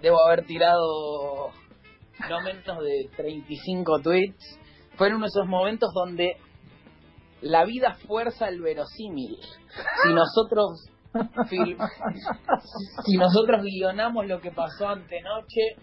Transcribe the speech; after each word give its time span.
debo 0.00 0.22
haber 0.26 0.44
tirado 0.46 1.50
no 2.28 2.40
menos 2.42 2.84
de 2.84 3.08
35 3.16 4.00
tweets. 4.02 4.58
Fueron 4.96 5.16
uno 5.16 5.26
de 5.26 5.30
esos 5.30 5.46
momentos 5.46 5.90
donde 5.94 6.36
la 7.40 7.64
vida 7.64 7.94
fuerza 8.06 8.48
el 8.48 8.60
verosímil. 8.60 9.38
Si 10.02 10.12
nosotros 10.12 10.90
si 13.04 13.16
nosotros 13.16 13.62
guionamos 13.62 14.26
lo 14.26 14.40
que 14.40 14.52
pasó 14.52 14.88
antenoche, 14.88 15.76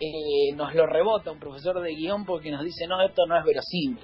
eh, 0.00 0.54
nos 0.54 0.74
lo 0.74 0.86
rebota 0.86 1.32
un 1.32 1.38
profesor 1.38 1.80
de 1.80 1.94
guion 1.94 2.24
porque 2.24 2.50
nos 2.50 2.64
dice, 2.64 2.86
no, 2.86 3.00
esto 3.02 3.26
no 3.26 3.38
es 3.38 3.44
verosímil. 3.44 3.98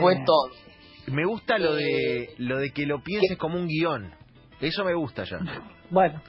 Fue 0.00 0.16
todo. 0.24 0.50
Me 1.06 1.24
gusta 1.24 1.58
lo 1.58 1.74
de 1.74 2.34
lo 2.38 2.58
de 2.58 2.70
que 2.70 2.86
lo 2.86 3.02
pienses 3.02 3.36
como 3.38 3.58
un 3.58 3.66
guion. 3.66 4.12
Eso 4.62 4.84
me 4.84 4.94
gusta 4.94 5.24
ya. 5.24 5.38
Bueno. 5.90 6.22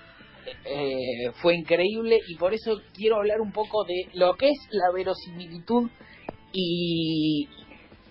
Eh, 0.66 1.32
fue 1.42 1.56
increíble 1.56 2.20
y 2.28 2.36
por 2.36 2.54
eso 2.54 2.82
quiero 2.94 3.16
hablar 3.16 3.40
un 3.40 3.54
poco 3.54 3.86
de 3.86 4.10
lo 4.14 4.34
que 4.34 4.50
es 4.50 4.58
la 4.72 4.92
verosimilitud 4.94 5.90
y 6.52 7.48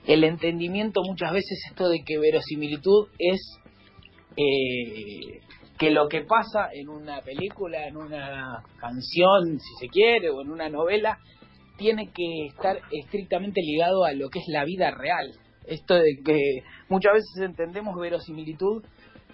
el 0.07 0.25
entendimiento 0.25 1.03
muchas 1.07 1.31
veces 1.31 1.63
esto 1.69 1.91
de 1.91 2.03
que 2.03 2.19
verosimilitud 2.19 3.09
es 3.19 3.39
eh, 4.37 5.41
que 5.79 5.91
lo 5.91 6.09
que 6.09 6.23
pasa 6.23 6.69
en 6.73 6.89
una 6.89 7.21
película, 7.21 7.87
en 7.87 7.97
una 7.97 8.63
canción, 8.81 9.59
si 9.59 9.75
se 9.81 9.89
quiere, 9.89 10.31
o 10.31 10.41
en 10.41 10.51
una 10.51 10.69
novela, 10.69 11.19
tiene 11.77 12.11
que 12.13 12.47
estar 12.47 12.79
estrictamente 12.93 13.61
ligado 13.61 14.05
a 14.05 14.13
lo 14.13 14.31
que 14.31 14.39
es 14.39 14.47
la 14.49 14.65
vida 14.65 14.91
real. 14.91 15.33
Esto 15.67 15.95
de 15.95 16.21
que 16.25 16.63
muchas 16.89 17.15
veces 17.15 17.43
entendemos 17.43 17.99
verosimilitud 17.99 18.83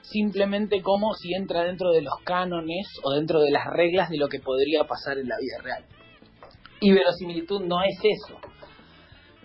simplemente 0.02 0.82
como 0.82 1.14
si 1.14 1.34
entra 1.34 1.64
dentro 1.64 1.90
de 1.90 2.02
los 2.02 2.14
cánones 2.24 2.86
o 3.02 3.12
dentro 3.12 3.40
de 3.40 3.50
las 3.50 3.66
reglas 3.66 4.08
de 4.10 4.18
lo 4.18 4.28
que 4.28 4.40
podría 4.40 4.84
pasar 4.84 5.18
en 5.18 5.28
la 5.28 5.36
vida 5.38 5.62
real. 5.62 5.84
Y 6.80 6.92
verosimilitud 6.92 7.60
no 7.64 7.82
es 7.82 7.98
eso 8.02 8.38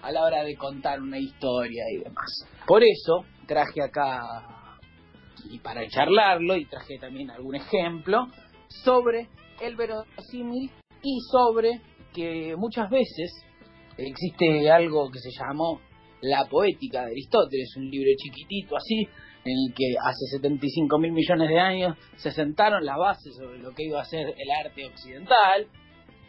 a 0.04 0.12
la 0.12 0.24
hora 0.24 0.44
de 0.44 0.56
contar 0.56 1.02
una 1.02 1.18
historia 1.18 1.84
y 1.92 2.04
demás. 2.04 2.46
Por 2.68 2.84
eso 2.84 3.26
traje 3.48 3.82
acá, 3.82 4.78
y 5.50 5.60
para 5.60 5.88
charlarlo, 5.88 6.58
y 6.58 6.66
traje 6.66 6.98
también 7.00 7.32
algún 7.32 7.56
ejemplo, 7.56 8.28
sobre 8.68 9.30
el 9.62 9.76
verosímil 9.76 10.70
y 11.02 11.20
sobre 11.32 11.82
que 12.14 12.54
muchas 12.58 12.90
veces 12.90 13.32
existe 13.98 14.70
algo 14.70 15.10
que 15.10 15.20
se 15.20 15.30
llamó 15.32 15.80
La 16.22 16.46
poética 16.46 17.06
de 17.06 17.12
Aristóteles, 17.12 17.74
un 17.78 17.90
libro 17.90 18.10
chiquitito 18.18 18.76
así, 18.76 19.08
en 19.46 19.52
el 19.52 19.74
que 19.74 19.96
hace 20.02 20.38
75 20.38 20.98
mil 21.00 21.12
millones 21.12 21.50
de 21.50 21.60
años 21.60 21.98
se 22.18 22.32
sentaron 22.32 22.86
las 22.86 22.98
bases 22.98 23.36
sobre 23.36 23.60
lo 23.60 23.72
que 23.72 23.84
iba 23.84 24.02
a 24.02 24.06
ser 24.06 24.28
el 24.28 24.66
arte 24.66 24.86
occidental, 24.86 25.68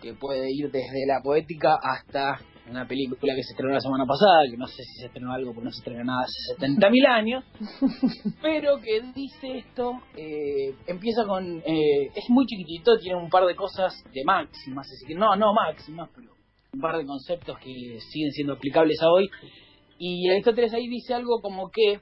que 0.03 0.15
puede 0.15 0.51
ir 0.53 0.71
desde 0.71 1.07
la 1.07 1.23
poética 1.23 1.79
hasta 1.81 2.39
una 2.69 2.87
película 2.87 3.35
que 3.35 3.43
se 3.43 3.53
estrenó 3.53 3.75
la 3.75 3.81
semana 3.81 4.05
pasada, 4.07 4.49
que 4.51 4.57
no 4.57 4.67
sé 4.67 4.83
si 4.83 5.01
se 5.01 5.07
estrenó 5.07 5.33
algo 5.33 5.53
porque 5.53 5.67
no 5.67 5.71
se 5.71 5.79
estrenó 5.79 6.05
nada 6.05 6.25
hace 6.25 6.67
70.000 6.67 7.09
años, 7.09 7.45
pero 8.43 8.81
que 8.81 9.03
dice 9.15 9.59
esto, 9.59 10.01
eh, 10.17 10.75
empieza 10.87 11.25
con, 11.27 11.59
eh, 11.59 12.07
es 12.15 12.25
muy 12.31 12.47
chiquitito, 12.47 12.97
tiene 12.99 13.17
un 13.17 13.29
par 13.29 13.45
de 13.45 13.55
cosas 13.55 13.93
de 14.13 14.25
máximas, 14.25 14.87
así 14.87 15.07
que 15.07 15.15
no, 15.15 15.37
no 15.37 15.53
máximas, 15.53 16.09
pero 16.15 16.33
un 16.73 16.81
par 16.81 16.97
de 16.97 17.07
conceptos 17.07 17.59
que 17.59 17.99
siguen 18.11 18.33
siendo 18.33 18.55
aplicables 18.55 19.01
a 19.03 19.11
hoy, 19.11 19.29
y 19.99 20.29
Aristóteles 20.31 20.73
ahí 20.73 20.89
dice 20.89 21.15
algo 21.15 21.41
como 21.41 21.71
que 21.71 22.01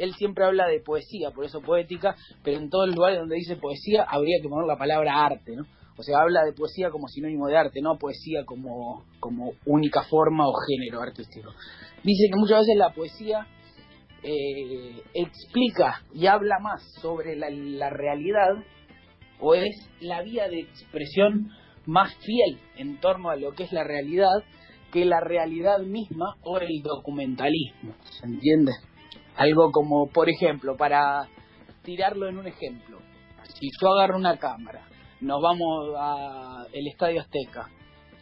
él 0.00 0.14
siempre 0.14 0.46
habla 0.46 0.66
de 0.66 0.80
poesía, 0.80 1.30
por 1.30 1.44
eso 1.44 1.60
poética, 1.60 2.16
pero 2.42 2.58
en 2.58 2.70
todos 2.70 2.86
los 2.86 2.96
lugares 2.96 3.18
donde 3.18 3.36
dice 3.36 3.56
poesía 3.56 4.04
habría 4.08 4.38
que 4.42 4.48
poner 4.48 4.66
la 4.66 4.78
palabra 4.78 5.24
arte, 5.26 5.54
¿no? 5.54 5.64
O 5.96 6.02
sea, 6.02 6.20
habla 6.20 6.44
de 6.44 6.54
poesía 6.54 6.88
como 6.88 7.06
sinónimo 7.08 7.46
de 7.46 7.58
arte, 7.58 7.82
no 7.82 7.98
poesía 7.98 8.44
como, 8.46 9.04
como 9.20 9.52
única 9.66 10.02
forma 10.04 10.48
o 10.48 10.52
género 10.66 11.02
artístico. 11.02 11.50
Dice 12.02 12.28
que 12.32 12.38
muchas 12.38 12.60
veces 12.60 12.76
la 12.76 12.94
poesía 12.94 13.46
eh, 14.22 15.02
explica 15.12 16.02
y 16.14 16.26
habla 16.26 16.58
más 16.58 16.82
sobre 17.02 17.36
la, 17.36 17.50
la 17.50 17.90
realidad 17.90 18.54
o 19.40 19.54
es 19.54 19.90
la 20.00 20.22
vía 20.22 20.48
de 20.48 20.60
expresión 20.60 21.50
más 21.84 22.14
fiel 22.24 22.58
en 22.76 22.98
torno 23.00 23.28
a 23.28 23.36
lo 23.36 23.52
que 23.52 23.64
es 23.64 23.72
la 23.72 23.84
realidad 23.84 24.42
que 24.90 25.04
la 25.04 25.20
realidad 25.20 25.80
misma 25.80 26.36
o 26.42 26.58
el 26.58 26.82
documentalismo, 26.82 27.94
¿se 28.18 28.26
entiende? 28.26 28.72
Algo 29.40 29.72
como, 29.72 30.06
por 30.08 30.28
ejemplo, 30.28 30.76
para 30.76 31.28
tirarlo 31.82 32.28
en 32.28 32.38
un 32.38 32.46
ejemplo, 32.46 32.98
si 33.58 33.68
yo 33.80 33.88
agarro 33.94 34.16
una 34.16 34.36
cámara 34.36 34.90
nos 35.20 35.40
vamos 35.42 35.94
al 35.96 36.86
Estadio 36.86 37.20
Azteca. 37.20 37.68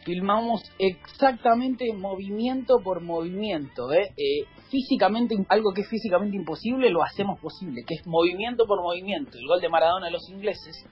Filmamos 0.03 0.61
exactamente 0.77 1.93
movimiento 1.93 2.79
por 2.83 3.01
movimiento. 3.01 3.91
¿eh? 3.93 4.13
¿eh? 4.17 4.45
físicamente, 4.69 5.35
algo 5.49 5.71
que 5.73 5.81
es 5.81 5.89
físicamente 5.89 6.35
imposible, 6.35 6.89
lo 6.89 7.03
hacemos 7.03 7.39
posible, 7.39 7.83
que 7.85 7.95
es 7.95 8.07
movimiento 8.07 8.65
por 8.65 8.81
movimiento. 8.81 9.37
El 9.37 9.47
gol 9.47 9.61
de 9.61 9.69
Maradona 9.69 10.07
a 10.07 10.11
los 10.11 10.29
ingleses. 10.29 10.85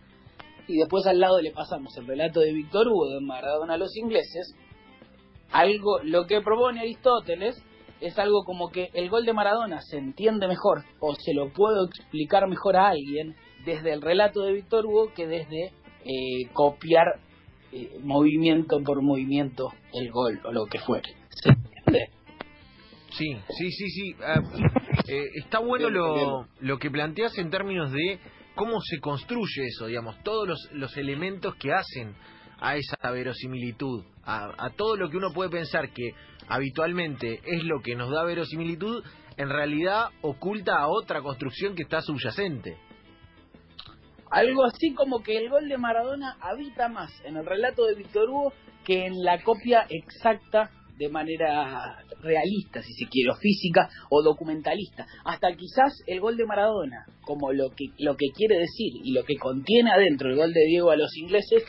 Y 0.68 0.78
después 0.78 1.06
al 1.08 1.20
lado 1.20 1.42
le 1.42 1.52
pasamos 1.52 1.96
el 1.98 2.08
relato 2.08 2.42
de 2.42 2.54
Víctor 2.54 2.88
Hugo 2.88 3.10
de 3.10 3.22
Maradona 3.22 3.76
a 3.76 3.78
los 3.78 3.96
ingleses. 3.96 4.56
Algo, 5.52 6.00
lo 6.04 6.26
que 6.26 6.42
propone 6.42 6.82
Aristóteles 6.82 7.62
es 8.02 8.18
algo 8.20 8.44
como 8.44 8.70
que 8.70 8.90
el 8.94 9.10
gol 9.10 9.26
de 9.26 9.34
Maradona 9.34 9.82
se 9.82 9.98
entiende 9.98 10.48
mejor 10.48 10.84
o 11.00 11.16
se 11.16 11.34
lo 11.34 11.52
puedo 11.52 11.86
explicar 11.86 12.48
mejor 12.48 12.76
a 12.76 12.90
alguien 12.90 13.36
desde 13.66 13.94
el 13.94 14.02
relato 14.02 14.42
de 14.42 14.54
Víctor 14.54 14.86
Hugo 14.86 15.12
que 15.14 15.28
desde 15.28 15.74
eh, 16.06 16.50
copiar 16.54 17.20
eh, 17.72 17.98
movimiento 18.02 18.82
por 18.84 19.02
movimiento 19.02 19.74
el 19.94 20.12
gol 20.12 20.40
o 20.46 20.52
lo 20.52 20.66
que 20.66 20.80
fuere. 20.80 21.10
¿Se 21.30 21.50
entiende? 21.50 22.10
Sí, 23.12 23.36
sí, 23.50 23.72
sí, 23.72 23.90
sí. 23.90 24.16
Ah, 24.22 24.42
eh, 25.08 25.26
está 25.36 25.60
bueno 25.60 25.90
lo, 25.90 26.48
lo 26.60 26.78
que 26.78 26.92
planteas 26.92 27.38
en 27.38 27.50
términos 27.50 27.92
de 27.92 28.20
cómo 28.56 28.80
se 28.82 29.00
construye 29.00 29.66
eso, 29.66 29.88
digamos, 29.88 30.22
todos 30.24 30.48
los, 30.48 30.70
los 30.74 30.98
elementos 30.98 31.56
que 31.56 31.74
hacen 31.74 32.16
a 32.60 32.76
esa 32.76 33.12
verosimilitud, 33.12 34.04
a, 34.24 34.66
a, 34.66 34.70
todo 34.72 34.98
lo 34.98 35.10
que 35.10 35.18
uno 35.18 35.32
puede 35.34 35.50
pensar 35.50 35.90
que 35.92 36.12
habitualmente 36.48 37.42
es 37.44 37.64
lo 37.64 37.82
que 37.82 37.96
nos 37.96 38.12
da 38.12 38.24
verosimilitud, 38.24 39.04
en 39.38 39.50
realidad 39.50 40.10
oculta 40.22 40.80
a 40.80 40.88
otra 40.88 41.22
construcción 41.22 41.76
que 41.76 41.84
está 41.84 42.02
subyacente. 42.02 42.78
Algo 44.30 44.66
así 44.66 44.94
como 44.94 45.24
que 45.24 45.38
el 45.38 45.50
gol 45.50 45.70
de 45.70 45.78
Maradona 45.78 46.38
habita 46.42 46.90
más 46.90 47.12
en 47.24 47.38
el 47.38 47.46
relato 47.46 47.86
de 47.86 47.96
Víctor 47.96 48.30
Hugo 48.30 48.54
que 48.84 49.06
en 49.06 49.24
la 49.24 49.42
copia 49.42 49.86
exacta 49.90 50.72
de 50.98 51.10
manera 51.10 52.04
realista, 52.22 52.82
si 52.82 52.94
se 52.94 53.08
quiere, 53.08 53.30
o 53.32 53.36
física 53.36 53.90
o 54.10 54.24
documentalista. 54.24 55.06
Hasta 55.24 55.56
quizás 55.56 55.94
el 56.08 56.20
gol 56.20 56.38
de 56.38 56.46
Maradona, 56.46 57.06
como 57.22 57.54
lo 57.54 57.70
que, 57.70 57.86
lo 58.00 58.16
que 58.16 58.28
quiere 58.34 58.58
decir 58.58 58.94
y 59.04 59.14
lo 59.14 59.24
que 59.24 59.36
contiene 59.36 59.92
adentro 59.92 60.30
el 60.30 60.36
gol 60.36 60.54
de 60.54 60.66
Diego 60.66 60.90
a 60.90 60.98
los 60.98 61.16
ingleses, 61.18 61.64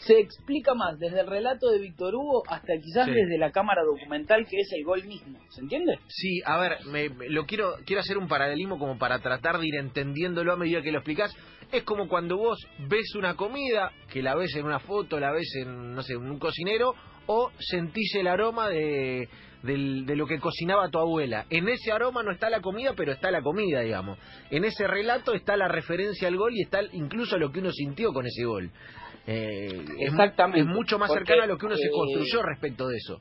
se 0.00 0.18
explica 0.18 0.74
más 0.74 0.98
desde 0.98 1.20
el 1.20 1.26
relato 1.26 1.70
de 1.70 1.78
Víctor 1.78 2.14
Hugo 2.14 2.42
hasta 2.48 2.72
quizás 2.82 3.06
desde 3.06 3.38
la 3.38 3.50
cámara 3.50 3.82
documental 3.82 4.46
que 4.46 4.56
es 4.58 4.72
el 4.72 4.84
gol 4.84 5.04
mismo. 5.04 5.38
¿Se 5.50 5.60
entiende? 5.60 5.98
Sí, 6.08 6.40
a 6.44 6.58
ver, 6.58 6.78
me, 6.86 7.08
lo 7.28 7.46
quiero 7.46 7.74
quiero 7.84 8.00
hacer 8.00 8.16
un 8.18 8.28
paralelismo 8.28 8.78
como 8.78 8.98
para 8.98 9.18
tratar 9.18 9.58
de 9.58 9.66
ir 9.66 9.74
entendiéndolo 9.76 10.52
a 10.52 10.56
medida 10.56 10.82
que 10.82 10.92
lo 10.92 10.98
explicas. 10.98 11.34
Es 11.70 11.84
como 11.84 12.08
cuando 12.08 12.36
vos 12.36 12.58
ves 12.88 13.14
una 13.14 13.36
comida, 13.36 13.92
que 14.12 14.22
la 14.22 14.34
ves 14.34 14.54
en 14.56 14.64
una 14.64 14.80
foto, 14.80 15.20
la 15.20 15.30
ves 15.30 15.52
en, 15.54 15.94
no 15.94 16.02
sé, 16.02 16.14
en 16.14 16.30
un 16.30 16.38
cocinero, 16.38 16.94
o 17.26 17.52
sentís 17.60 18.12
el 18.16 18.26
aroma 18.26 18.68
de, 18.68 19.28
de, 19.62 20.16
lo 20.16 20.26
que 20.26 20.40
cocinaba 20.40 20.88
tu 20.88 20.98
abuela. 20.98 21.46
En 21.50 21.68
ese 21.68 21.92
aroma 21.92 22.24
no 22.24 22.32
está 22.32 22.50
la 22.50 22.60
comida, 22.60 22.94
pero 22.96 23.12
está 23.12 23.30
la 23.30 23.42
comida, 23.42 23.82
digamos. 23.82 24.18
En 24.50 24.64
ese 24.64 24.88
relato 24.88 25.32
está 25.34 25.56
la 25.56 25.68
referencia 25.68 26.26
al 26.26 26.36
gol 26.36 26.52
y 26.56 26.62
está 26.62 26.80
incluso 26.92 27.38
lo 27.38 27.52
que 27.52 27.60
uno 27.60 27.70
sintió 27.70 28.12
con 28.12 28.26
ese 28.26 28.44
gol. 28.44 28.72
Eh, 29.32 29.84
Exactamente. 30.00 30.60
Es, 30.60 30.66
mucho 30.66 30.98
más 30.98 31.12
cercano 31.12 31.44
a 31.44 31.46
lo 31.46 31.56
que 31.56 31.66
uno 31.66 31.76
se 31.76 31.86
eh, 31.86 31.90
construyó 31.92 32.42
respecto 32.42 32.88
de 32.88 32.96
eso. 32.96 33.20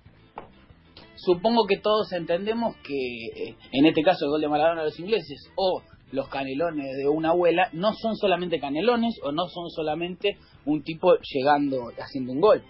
Supongo 1.16 1.68
que 1.68 1.78
todos 1.78 2.12
entendemos 2.14 2.76
que, 2.78 2.94
eh, 2.96 3.56
en 3.72 3.86
este 3.86 4.02
caso, 4.02 4.26
el 4.26 4.32
gol 4.32 4.42
de 4.42 4.48
Maradona 4.48 4.82
a 4.82 4.86
los 4.86 5.00
ingleses 5.00 5.52
o 5.56 5.84
los 6.12 6.28
canelones 6.30 6.98
de 6.98 7.08
una 7.08 7.30
abuela 7.30 7.70
no 7.74 7.94
son 7.94 8.16
solamente 8.16 8.60
canelones 8.60 9.20
o 9.24 9.32
no 9.32 9.48
son 9.50 9.70
solamente 9.70 10.38
un 10.66 10.82
tipo 10.82 11.14
llegando 11.18 11.92
haciendo 12.00 12.32
un 12.32 12.42
gol. 12.42 12.64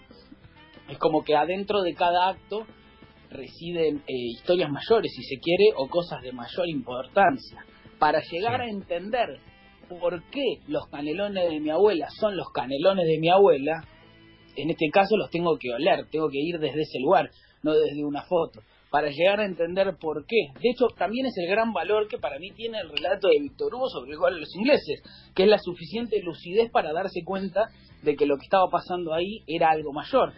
Es 0.90 0.98
como 0.98 1.24
que 1.24 1.36
adentro 1.36 1.82
de 1.82 1.94
cada 1.94 2.28
acto 2.28 2.66
residen 3.30 4.04
eh, 4.06 4.14
historias 4.36 4.70
mayores, 4.70 5.14
si 5.16 5.24
se 5.24 5.40
quiere, 5.40 5.72
o 5.78 5.88
cosas 5.88 6.22
de 6.24 6.34
mayor 6.34 6.68
importancia. 6.68 7.64
Para 8.00 8.22
llegar 8.22 8.60
a 8.60 8.68
entender 8.68 9.40
por 9.90 10.24
qué 10.30 10.60
los 10.68 10.88
canelones 10.88 11.50
de 11.50 11.60
mi 11.60 11.70
abuela 11.72 12.08
son 12.20 12.38
los 12.38 12.50
canelones 12.52 13.06
de 13.08 13.18
mi 13.20 13.30
abuela, 13.30 13.84
en 14.56 14.70
este 14.70 14.90
caso 14.92 15.18
los 15.18 15.30
tengo 15.30 15.58
que 15.58 15.74
oler, 15.74 16.06
tengo 16.12 16.30
que 16.30 16.40
ir 16.40 16.60
desde 16.60 16.82
ese 16.82 17.00
lugar, 17.00 17.30
no 17.64 17.74
desde 17.74 18.04
una 18.06 18.22
foto. 18.24 18.62
para 18.92 19.10
llegar 19.10 19.40
a 19.40 19.46
entender 19.46 19.96
por 20.02 20.26
qué. 20.26 20.48
De 20.60 20.70
hecho, 20.72 20.88
también 20.98 21.28
es 21.28 21.38
el 21.38 21.48
gran 21.48 21.74
valor 21.74 22.08
que 22.08 22.18
para 22.18 22.40
mí 22.40 22.50
tiene 22.52 22.80
el 22.80 22.90
relato 22.90 23.28
de 23.28 23.40
Víctor 23.40 23.76
Hugo 23.76 23.88
sobre 23.88 24.12
el 24.14 24.18
gol 24.18 24.34
de 24.34 24.40
los 24.40 24.56
ingleses, 24.56 25.04
que 25.36 25.44
es 25.44 25.50
la 25.50 25.60
suficiente 25.60 26.20
lucidez 26.24 26.72
para 26.72 26.92
darse 26.92 27.24
cuenta 27.24 27.70
de 28.02 28.16
que 28.16 28.26
lo 28.26 28.38
que 28.38 28.46
estaba 28.46 28.68
pasando 28.72 29.14
ahí 29.14 29.44
era 29.46 29.70
algo 29.70 29.94
mayor. 29.94 30.34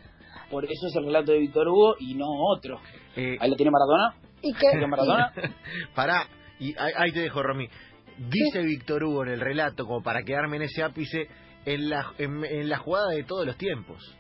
Por 0.50 0.66
eso 0.66 0.88
es 0.88 0.96
el 0.98 1.06
relato 1.06 1.32
de 1.32 1.40
Víctor 1.40 1.70
Hugo 1.70 1.96
y 1.98 2.14
no 2.16 2.26
otro. 2.54 2.78
Eh, 3.16 3.38
Ahí 3.40 3.50
lo 3.50 3.56
tiene 3.56 3.72
Maradona. 3.72 4.16
¿Y 4.42 4.52
qué? 4.54 4.68
¿Tiene 4.72 4.88
Maradona? 4.88 5.32
Pará, 5.96 6.28
y 6.60 6.76
ahí, 6.78 6.92
ahí 6.98 7.12
te 7.14 7.22
dejo, 7.22 7.42
Romy. 7.42 7.70
Dice 8.30 8.62
Víctor 8.62 9.04
Hugo 9.04 9.24
en 9.24 9.30
el 9.30 9.40
relato, 9.40 9.86
como 9.86 10.04
para 10.04 10.24
quedarme 10.24 10.58
en 10.58 10.64
ese 10.64 10.84
ápice, 10.84 11.28
en 11.66 11.90
la, 11.90 12.14
en, 12.18 12.44
en 12.46 12.70
la 12.70 12.78
jugada 12.78 13.10
de 13.12 13.24
todos 13.24 13.46
los 13.46 13.58
tiempos. 13.58 14.16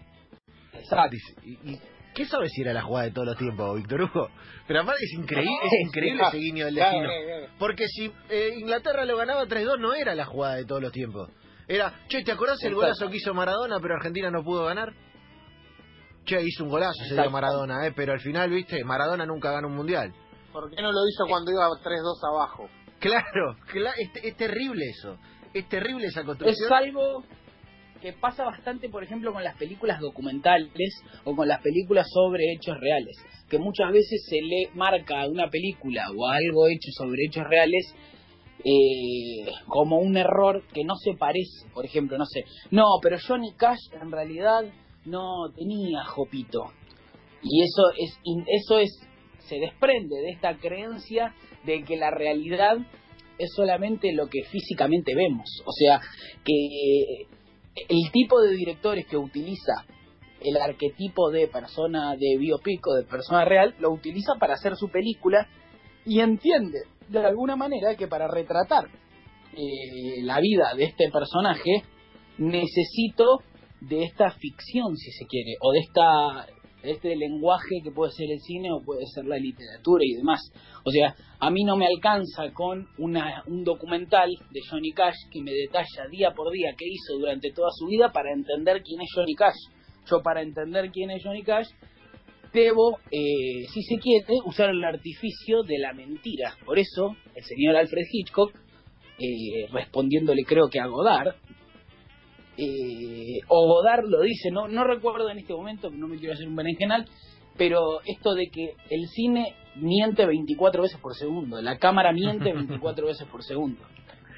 Exacto. 0.74 1.12
Dice, 1.12 1.36
¿y, 1.44 1.72
y 1.74 1.82
qué 2.16 2.26
sabes 2.26 2.52
si 2.54 2.62
era 2.62 2.74
la 2.74 2.82
jugada 2.82 3.06
de 3.06 3.12
todos 3.12 3.28
los 3.28 3.38
tiempos, 3.38 3.78
Víctor 3.78 4.02
Hugo? 4.04 4.30
Pero 4.68 4.82
aparte 4.82 5.04
es 5.04 5.14
increíble, 5.14 5.52
No, 5.52 5.68
es 5.68 5.88
increíble 5.88 6.24
ese 6.28 6.38
guiño 6.38 6.66
del 6.66 6.76
destino. 6.76 7.04
claro, 7.04 7.26
claro. 7.26 7.54
Porque 7.60 7.88
si 7.88 8.12
eh, 8.30 8.50
Inglaterra 8.60 9.06
lo 9.06 9.18
ganaba 9.18 9.46
3-2, 9.46 9.80
no 9.80 9.94
era 9.94 10.16
la 10.16 10.26
jugada 10.26 10.56
de 10.56 10.66
todos 10.66 10.82
los 10.82 10.92
tiempos. 10.92 11.30
Era, 11.68 11.94
che, 12.08 12.24
¿te 12.24 12.32
acordás 12.32 12.62
el 12.64 12.74
golazo 12.74 13.08
que 13.10 13.18
hizo 13.18 13.34
Maradona, 13.34 13.80
pero 13.80 13.96
Argentina 13.96 14.30
no 14.32 14.44
pudo 14.44 14.66
ganar? 14.66 14.94
Che, 16.26 16.42
hizo 16.42 16.64
un 16.64 16.70
golazo 16.70 17.04
ese 17.06 17.14
día. 17.16 17.30
Maradona, 17.30 17.86
eh, 17.88 17.94
pero 17.96 18.14
al 18.14 18.20
final, 18.20 18.50
viste, 18.50 18.84
Maradona 18.84 19.26
nunca 19.26 19.52
ganó 19.52 19.68
un 19.68 19.76
mundial. 19.76 20.12
¿Por 20.52 20.70
qué 20.70 20.82
no 20.82 20.92
lo 20.92 21.00
hizo 21.08 21.26
cuando 21.30 21.52
iba 21.52 21.66
3-2 21.68 22.30
abajo? 22.34 22.70
Claro, 23.02 23.56
cla- 23.74 23.94
es, 23.98 24.10
es 24.24 24.38
terrible 24.38 24.86
eso. 24.90 25.18
Es 25.54 25.68
terrible 25.68 26.08
esa 26.08 26.22
Es 26.22 26.26
construcción. 26.28 26.72
algo 26.74 27.24
que 28.02 28.14
pasa 28.14 28.46
bastante, 28.46 28.90
por 28.90 29.04
ejemplo, 29.04 29.34
con 29.34 29.44
las 29.44 29.56
películas 29.58 30.00
documentales 30.00 31.04
o 31.26 31.36
con 31.36 31.48
las 31.48 31.62
películas 31.62 32.08
sobre 32.12 32.54
hechos 32.54 32.80
reales, 32.80 33.18
que 33.50 33.60
muchas 33.60 33.92
veces 33.92 34.26
se 34.30 34.38
le 34.42 34.70
marca 34.76 35.22
a 35.22 35.28
una 35.28 35.50
película 35.50 36.06
o 36.16 36.28
a 36.28 36.36
algo 36.38 36.68
hecho 36.68 36.90
sobre 36.98 37.26
hechos 37.26 37.46
reales 37.48 37.94
eh, 38.64 39.52
como 39.68 39.98
un 40.00 40.16
error 40.18 40.64
que 40.74 40.84
no 40.84 40.96
se 40.96 41.14
parece, 41.18 41.68
por 41.74 41.86
ejemplo, 41.86 42.18
no 42.18 42.26
sé, 42.26 42.44
no, 42.72 42.86
pero 43.02 43.18
Johnny 43.28 43.54
Cash 43.56 43.80
en 44.02 44.12
realidad 44.12 44.62
no 45.06 45.52
tenía 45.56 46.04
jopito. 46.06 46.72
Y 47.44 47.62
eso 47.64 47.84
es 47.98 48.20
in- 48.24 48.46
eso 48.48 48.78
es 48.80 48.92
se 49.40 49.56
desprende 49.60 50.16
de 50.16 50.30
esta 50.32 50.56
creencia 50.58 51.34
de 51.66 51.84
que 51.84 51.98
la 51.98 52.12
realidad 52.12 52.78
es 53.38 53.50
solamente 53.56 54.14
lo 54.14 54.28
que 54.28 54.44
físicamente 54.44 55.16
vemos. 55.16 55.50
O 55.66 55.72
sea, 55.72 56.00
que 56.44 57.28
el 57.88 58.12
tipo 58.12 58.42
de 58.42 58.56
directores 58.56 59.06
que 59.08 59.18
utiliza 59.18 59.86
el 60.42 60.58
arquetipo 60.58 61.30
de 61.30 61.48
persona 61.48 62.16
de 62.16 62.38
biopic 62.38 62.86
o 62.88 62.96
de 62.96 63.04
persona 63.04 63.46
real, 63.46 63.76
lo 63.80 63.92
utiliza 63.92 64.34
para 64.40 64.56
hacer 64.56 64.76
su 64.76 64.90
película 64.90 65.48
y 66.06 66.20
entiende 66.20 66.80
de 67.10 67.20
alguna 67.20 67.56
manera 67.56 67.96
que 67.96 68.08
para 68.08 68.28
retratar 68.28 68.86
eh, 69.54 70.24
la 70.24 70.40
vida 70.40 70.74
de 70.76 70.86
este 70.86 71.10
personaje 71.12 71.84
necesito 72.38 73.40
de 73.82 74.04
esta 74.04 74.32
ficción, 74.32 74.96
si 74.96 75.12
se 75.12 75.26
quiere, 75.26 75.56
o 75.62 75.72
de 75.72 75.80
esta 75.80 76.48
este 76.84 77.16
lenguaje 77.16 77.82
que 77.84 77.92
puede 77.92 78.12
ser 78.12 78.32
el 78.32 78.40
cine 78.40 78.72
o 78.72 78.82
puede 78.82 79.06
ser 79.08 79.26
la 79.26 79.38
literatura 79.38 80.04
y 80.06 80.16
demás. 80.16 80.40
O 80.84 80.92
sea, 80.92 81.16
a 81.40 81.50
mí 81.50 81.64
no 81.64 81.78
me 81.78 81.88
alcanza 81.88 82.52
con 82.54 82.88
una, 82.98 83.44
un 83.48 83.64
documental 83.64 84.30
de 84.52 84.60
Johnny 84.70 84.92
Cash 84.92 85.16
que 85.32 85.42
me 85.42 85.52
detalla 85.52 86.08
día 86.10 86.32
por 86.32 86.52
día 86.52 86.74
qué 86.78 86.86
hizo 86.88 87.20
durante 87.20 87.52
toda 87.52 87.70
su 87.72 87.88
vida 87.88 88.12
para 88.12 88.34
entender 88.34 88.82
quién 88.84 89.02
es 89.02 89.10
Johnny 89.16 89.36
Cash. 89.36 89.58
Yo 90.10 90.22
para 90.24 90.42
entender 90.42 90.90
quién 90.92 91.12
es 91.12 91.24
Johnny 91.24 91.44
Cash 91.44 91.68
debo, 92.54 93.00
eh, 93.12 93.66
si 93.72 93.82
se 93.84 93.98
quiere, 93.98 94.26
usar 94.46 94.70
el 94.70 94.84
artificio 94.84 95.64
de 95.64 95.80
la 95.80 95.94
mentira. 95.94 96.56
Por 96.66 96.80
eso 96.80 97.16
el 97.36 97.44
señor 97.44 97.76
Alfred 97.76 98.06
Hitchcock, 98.12 98.54
eh, 99.20 99.68
respondiéndole 99.72 100.44
creo 100.44 100.70
que 100.70 100.80
a 100.80 100.88
Godard, 100.88 101.36
eh, 102.64 103.40
o 103.48 103.68
Godard 103.68 104.06
lo 104.08 104.22
dice, 104.22 104.52
no, 104.52 104.68
no 104.68 104.84
recuerdo 104.84 105.30
en 105.32 105.40
este 105.40 105.54
momento, 105.54 105.90
no 105.90 106.08
me 106.08 106.18
quiero 106.18 106.34
hacer 106.36 106.48
un 106.48 106.56
berenjenal, 106.56 107.06
pero 107.58 108.02
esto 108.06 108.36
de 108.36 108.50
que 108.52 108.76
el 108.90 109.08
cine 109.08 109.56
miente 109.76 110.26
24 110.28 110.84
veces 110.84 111.00
por 111.00 111.16
segundo, 111.16 111.60
la 111.62 111.78
cámara 111.80 112.14
miente 112.14 112.54
24 112.54 113.08
veces 113.08 113.28
por 113.28 113.44
segundo, 113.44 113.82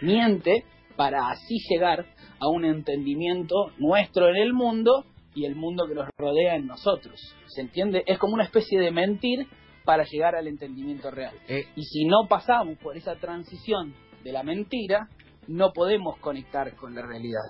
miente 0.02 0.64
para 0.96 1.30
así 1.32 1.58
llegar 1.70 2.06
a 2.40 2.48
un 2.48 2.66
entendimiento 2.66 3.72
nuestro 3.78 4.30
en 4.30 4.38
el 4.38 4.54
mundo 4.54 5.04
y 5.36 5.46
el 5.46 5.56
mundo 5.56 5.86
que 5.88 5.96
nos 5.96 6.08
rodea 6.18 6.56
en 6.56 6.68
nosotros. 6.68 7.20
¿Se 7.48 7.62
entiende? 7.62 8.04
Es 8.06 8.20
como 8.20 8.36
una 8.36 8.44
especie 8.44 8.80
de 8.80 8.92
mentir 8.92 9.48
para 9.84 10.06
llegar 10.06 10.36
al 10.36 10.48
entendimiento 10.48 11.12
real. 11.12 11.34
Eh, 11.50 11.66
Y 11.76 11.84
si 11.84 12.06
no 12.06 12.28
pasamos 12.30 12.78
por 12.78 12.96
esa 12.96 13.16
transición 13.16 13.94
de 14.24 14.32
la 14.32 14.44
mentira, 14.44 15.10
no 15.48 15.74
podemos 15.74 16.18
conectar 16.20 16.76
con 16.76 16.96
la 16.96 17.02
realidad. 17.02 17.42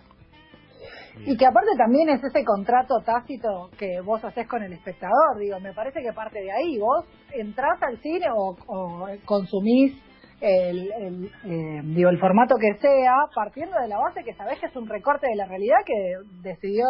Y 1.25 1.37
que 1.37 1.45
aparte 1.45 1.69
también 1.77 2.09
es 2.09 2.23
ese 2.23 2.43
contrato 2.43 2.99
tácito 3.05 3.69
que 3.77 4.01
vos 4.01 4.23
haces 4.23 4.47
con 4.47 4.63
el 4.63 4.73
espectador, 4.73 5.37
digo, 5.39 5.59
me 5.59 5.73
parece 5.73 6.01
que 6.01 6.11
parte 6.11 6.39
de 6.39 6.51
ahí, 6.51 6.77
vos 6.79 7.05
entrás 7.31 7.81
al 7.81 7.97
cine 7.99 8.27
o, 8.35 8.55
o 8.67 9.07
consumís 9.25 9.93
el, 10.41 10.91
el, 10.91 11.31
eh, 11.45 11.81
digo, 11.83 12.09
el 12.09 12.19
formato 12.19 12.55
que 12.57 12.77
sea, 12.79 13.15
partiendo 13.33 13.79
de 13.79 13.87
la 13.87 13.97
base 13.97 14.23
que 14.23 14.33
sabés 14.33 14.59
que 14.59 14.65
es 14.65 14.75
un 14.75 14.87
recorte 14.87 15.27
de 15.27 15.35
la 15.35 15.45
realidad 15.45 15.77
que 15.85 16.17
decidió 16.41 16.85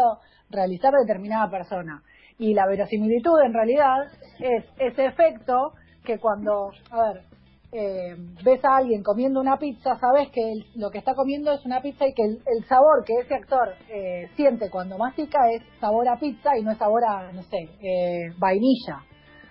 realizar 0.50 0.92
determinada 1.06 1.50
persona. 1.50 2.02
Y 2.40 2.54
la 2.54 2.66
verosimilitud 2.66 3.40
en 3.46 3.54
realidad 3.54 4.08
es 4.40 4.66
ese 4.80 5.06
efecto 5.06 5.74
que 6.04 6.18
cuando, 6.18 6.72
a 6.90 7.14
ver, 7.14 7.24
eh, 7.74 8.16
ves 8.44 8.64
a 8.64 8.78
alguien 8.78 9.02
comiendo 9.04 9.40
una 9.42 9.58
pizza, 9.58 9.98
sabes 10.00 10.30
que 10.30 10.42
el- 10.52 10.66
lo 10.76 10.90
que 10.92 11.00
está 11.00 11.14
comiendo 11.16 11.52
es 11.52 11.66
una 11.66 11.82
pizza 11.82 12.06
y 12.08 12.14
que 12.14 12.24
el, 12.24 12.42
el 12.46 12.64
sabor 12.68 13.04
que 13.06 13.14
ese 13.22 13.34
actor 13.36 13.74
eh, 13.90 14.30
siente 14.36 14.70
cuando 14.70 14.98
mastica 14.98 15.40
es 15.52 15.62
sabor 15.80 16.08
a 16.08 16.18
pizza 16.20 16.58
y 16.58 16.64
no 16.64 16.72
es 16.72 16.78
sabor 16.78 17.04
a, 17.04 17.32
no 17.32 17.42
sé, 17.44 17.58
eh, 17.82 18.32
vainilla. 18.38 19.00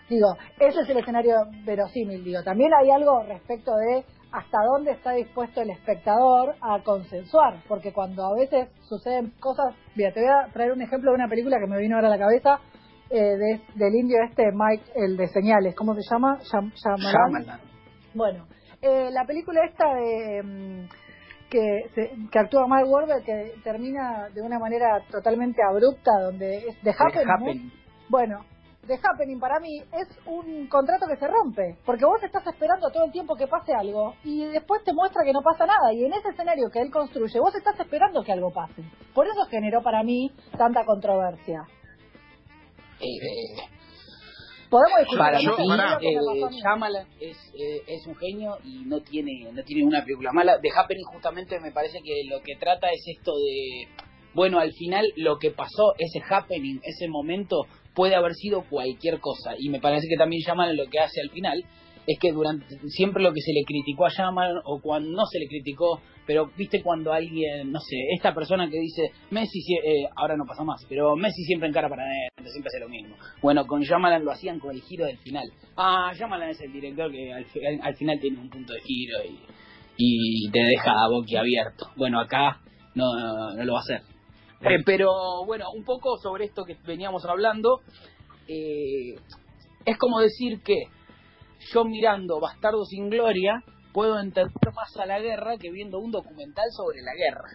Digo, 0.08 0.28
ese 0.60 0.80
es 0.80 0.88
el 0.90 0.98
escenario 0.98 1.34
verosímil. 1.64 2.22
Digo, 2.22 2.42
también 2.42 2.70
hay 2.74 2.90
algo 2.90 3.22
respecto 3.24 3.72
de 3.76 4.04
hasta 4.30 4.58
dónde 4.72 4.92
está 4.92 5.12
dispuesto 5.12 5.60
el 5.62 5.70
espectador 5.70 6.54
a 6.60 6.82
consensuar, 6.82 7.62
porque 7.68 7.92
cuando 7.92 8.24
a 8.24 8.34
veces 8.34 8.68
suceden 8.88 9.32
cosas, 9.40 9.74
mira, 9.94 10.12
te 10.12 10.20
voy 10.20 10.28
a 10.30 10.52
traer 10.52 10.72
un 10.72 10.82
ejemplo 10.82 11.10
de 11.10 11.16
una 11.16 11.28
película 11.28 11.58
que 11.58 11.66
me 11.70 11.78
vino 11.78 11.96
ahora 11.96 12.08
a 12.08 12.16
la 12.16 12.18
cabeza, 12.18 12.58
eh, 13.10 13.36
de- 13.36 13.60
del 13.74 13.94
indio 13.94 14.18
este 14.28 14.44
Mike, 14.52 14.84
el 14.94 15.16
de 15.18 15.28
señales, 15.28 15.74
¿cómo 15.74 15.94
se 15.94 16.00
llama? 16.10 16.38
Yam- 16.50 16.72
Shyamalan. 16.74 17.60
Bueno, 18.14 18.46
eh, 18.80 19.10
la 19.12 19.24
película 19.24 19.64
esta 19.64 19.94
de 19.94 20.42
mm, 20.42 20.88
que, 21.50 21.88
se- 21.94 22.12
que 22.30 22.38
actúa 22.38 22.66
Mark 22.66 22.88
Wahlberg 22.88 23.24
que 23.24 23.54
termina 23.64 24.28
de 24.30 24.40
una 24.42 24.58
manera 24.58 25.00
totalmente 25.10 25.62
abrupta, 25.62 26.10
donde 26.22 26.56
es 26.68 26.80
The 26.82 26.90
Happening. 26.98 27.26
¿no? 27.26 27.32
Happening. 27.34 27.72
Bueno, 28.08 28.44
The 28.86 28.98
Happening 29.02 29.38
para 29.38 29.60
mí 29.60 29.78
es 29.92 30.08
un 30.26 30.66
contrato 30.66 31.06
que 31.06 31.16
se 31.16 31.28
rompe, 31.28 31.76
porque 31.86 32.04
vos 32.04 32.20
estás 32.22 32.44
esperando 32.46 32.90
todo 32.90 33.04
el 33.04 33.12
tiempo 33.12 33.36
que 33.36 33.46
pase 33.46 33.72
algo 33.72 34.14
y 34.24 34.44
después 34.46 34.82
te 34.84 34.92
muestra 34.92 35.22
que 35.24 35.32
no 35.32 35.40
pasa 35.40 35.66
nada 35.66 35.92
y 35.92 36.04
en 36.04 36.12
ese 36.12 36.30
escenario 36.30 36.68
que 36.70 36.80
él 36.80 36.90
construye 36.90 37.38
vos 37.38 37.54
estás 37.54 37.78
esperando 37.78 38.22
que 38.24 38.32
algo 38.32 38.50
pase. 38.50 38.82
Por 39.14 39.26
eso 39.26 39.44
generó 39.50 39.82
para 39.82 40.02
mí 40.02 40.32
tanta 40.58 40.84
controversia. 40.84 41.62
Eh, 43.00 43.62
Podemos 44.72 45.00
discutir 45.00 45.18
para 45.18 45.38
mí, 45.38 46.08
eh. 46.08 46.56
Shyamalan 46.62 47.06
es, 47.20 47.36
eh, 47.60 47.82
es 47.86 48.06
un 48.06 48.16
genio 48.16 48.56
y 48.64 48.86
no 48.86 49.02
tiene 49.02 49.52
no 49.52 49.62
tiene 49.64 49.84
una 49.84 50.02
película 50.02 50.32
mala. 50.32 50.58
The 50.62 50.70
Happening 50.74 51.04
justamente 51.04 51.60
me 51.60 51.72
parece 51.72 51.98
que 52.02 52.22
lo 52.26 52.40
que 52.40 52.56
trata 52.56 52.88
es 52.90 53.02
esto 53.06 53.32
de, 53.36 53.86
bueno, 54.32 54.58
al 54.58 54.72
final 54.72 55.12
lo 55.16 55.38
que 55.38 55.50
pasó, 55.50 55.92
ese 55.98 56.22
happening, 56.26 56.80
ese 56.84 57.06
momento, 57.06 57.66
puede 57.94 58.14
haber 58.14 58.32
sido 58.32 58.64
cualquier 58.70 59.20
cosa. 59.20 59.56
Y 59.58 59.68
me 59.68 59.78
parece 59.78 60.08
que 60.08 60.16
también 60.16 60.40
Shyamalan 60.40 60.78
lo 60.78 60.88
que 60.88 61.00
hace 61.00 61.20
al 61.20 61.28
final 61.28 61.62
es 62.06 62.18
que 62.20 62.32
durante 62.32 62.66
siempre 62.88 63.22
lo 63.22 63.32
que 63.32 63.40
se 63.40 63.52
le 63.52 63.62
criticó 63.64 64.06
a 64.06 64.10
Shyamalan 64.10 64.60
o 64.64 64.80
cuando 64.80 65.10
no 65.10 65.24
se 65.26 65.38
le 65.38 65.46
criticó, 65.46 66.00
pero 66.26 66.50
viste 66.56 66.82
cuando 66.82 67.12
alguien, 67.12 67.70
no 67.70 67.78
sé, 67.80 67.96
esta 68.16 68.34
persona 68.34 68.68
que 68.70 68.78
dice 68.78 69.10
Messi, 69.30 69.58
eh, 69.84 70.04
ahora 70.16 70.36
no 70.36 70.44
pasa 70.46 70.64
más, 70.64 70.84
pero 70.88 71.14
Messi 71.16 71.44
siempre 71.44 71.68
encara 71.68 71.88
para 71.88 72.02
adentro, 72.02 72.50
siempre 72.52 72.68
hace 72.68 72.80
lo 72.80 72.88
mismo. 72.88 73.16
Bueno, 73.40 73.66
con 73.66 73.82
Shyamalan 73.82 74.24
lo 74.24 74.32
hacían 74.32 74.58
con 74.58 74.74
el 74.74 74.82
giro 74.82 75.04
del 75.06 75.18
final. 75.18 75.44
Ah, 75.76 76.12
Shyamalan 76.16 76.50
es 76.50 76.60
el 76.60 76.72
director 76.72 77.10
que 77.12 77.32
al, 77.32 77.44
fi- 77.46 77.60
al 77.80 77.94
final 77.96 78.18
tiene 78.20 78.38
un 78.40 78.50
punto 78.50 78.72
de 78.72 78.80
giro 78.80 79.18
y, 79.96 80.46
y 80.46 80.50
te 80.50 80.60
deja 80.60 80.92
boquiabierto. 81.08 81.86
Bueno, 81.96 82.20
acá 82.20 82.60
no, 82.94 83.04
no 83.54 83.64
lo 83.64 83.72
va 83.74 83.78
a 83.78 83.82
hacer. 83.82 84.00
Eh, 84.62 84.78
pero 84.84 85.44
bueno, 85.44 85.66
un 85.76 85.84
poco 85.84 86.16
sobre 86.18 86.44
esto 86.44 86.64
que 86.64 86.76
veníamos 86.86 87.24
hablando, 87.24 87.80
eh, 88.48 89.14
es 89.84 89.98
como 89.98 90.20
decir 90.20 90.60
que 90.62 90.84
yo 91.72 91.84
mirando 91.84 92.40
Bastardo 92.40 92.84
sin 92.84 93.08
Gloria 93.10 93.62
puedo 93.92 94.18
entender 94.18 94.52
más 94.74 94.96
a 94.96 95.06
la 95.06 95.20
guerra 95.20 95.56
que 95.58 95.70
viendo 95.70 95.98
un 95.98 96.10
documental 96.10 96.64
sobre 96.76 97.02
la 97.02 97.12
guerra. 97.14 97.48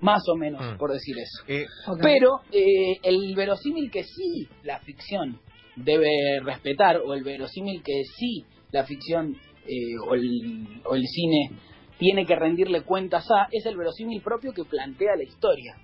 Más 0.00 0.22
o 0.28 0.36
menos, 0.36 0.60
Mm. 0.60 0.78
por 0.78 0.92
decir 0.92 1.16
eso. 1.18 1.44
eh. 1.48 1.66
Pero 2.02 2.40
eh, 2.52 2.98
el 3.02 3.34
verosímil 3.34 3.90
que 3.90 4.04
sí, 4.04 4.48
la 4.62 4.78
ficción 4.80 5.40
debe 5.76 6.40
respetar, 6.44 6.98
o 6.98 7.14
el 7.14 7.22
verosímil 7.24 7.82
que 7.82 8.02
sí 8.16 8.44
la 8.70 8.84
ficción 8.84 9.36
eh, 9.66 9.98
o, 10.08 10.14
el, 10.14 10.80
o 10.84 10.94
el 10.94 11.04
cine 11.06 11.50
tiene 11.98 12.26
que 12.26 12.36
rendirle 12.36 12.82
cuentas 12.82 13.26
a, 13.30 13.48
es 13.50 13.66
el 13.66 13.76
verosímil 13.76 14.20
propio 14.22 14.52
que 14.52 14.64
plantea 14.64 15.16
la 15.16 15.24
historia. 15.24 15.74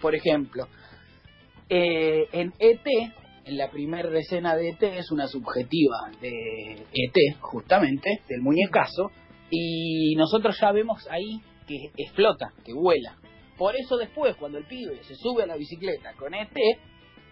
Por 0.00 0.14
ejemplo, 0.14 0.66
eh, 1.68 2.26
en 2.32 2.52
ET, 2.58 2.84
en 3.44 3.56
la 3.56 3.70
primera 3.70 4.08
escena 4.18 4.56
de 4.56 4.70
ET, 4.70 4.82
es 4.82 5.10
una 5.10 5.26
subjetiva 5.26 6.10
de 6.20 6.86
ET, 6.92 7.36
justamente, 7.40 8.22
del 8.28 8.40
muñecazo, 8.40 9.10
y 9.50 10.14
nosotros 10.16 10.56
ya 10.60 10.72
vemos 10.72 11.06
ahí 11.10 11.40
que 11.66 11.76
explota, 11.96 12.52
que 12.64 12.72
vuela. 12.72 13.16
Por 13.58 13.76
eso 13.76 13.96
después, 13.96 14.36
cuando 14.36 14.58
el 14.58 14.64
pibe 14.64 15.02
se 15.02 15.14
sube 15.14 15.42
a 15.42 15.46
la 15.46 15.56
bicicleta 15.56 16.14
con 16.14 16.34
ET, 16.34 16.56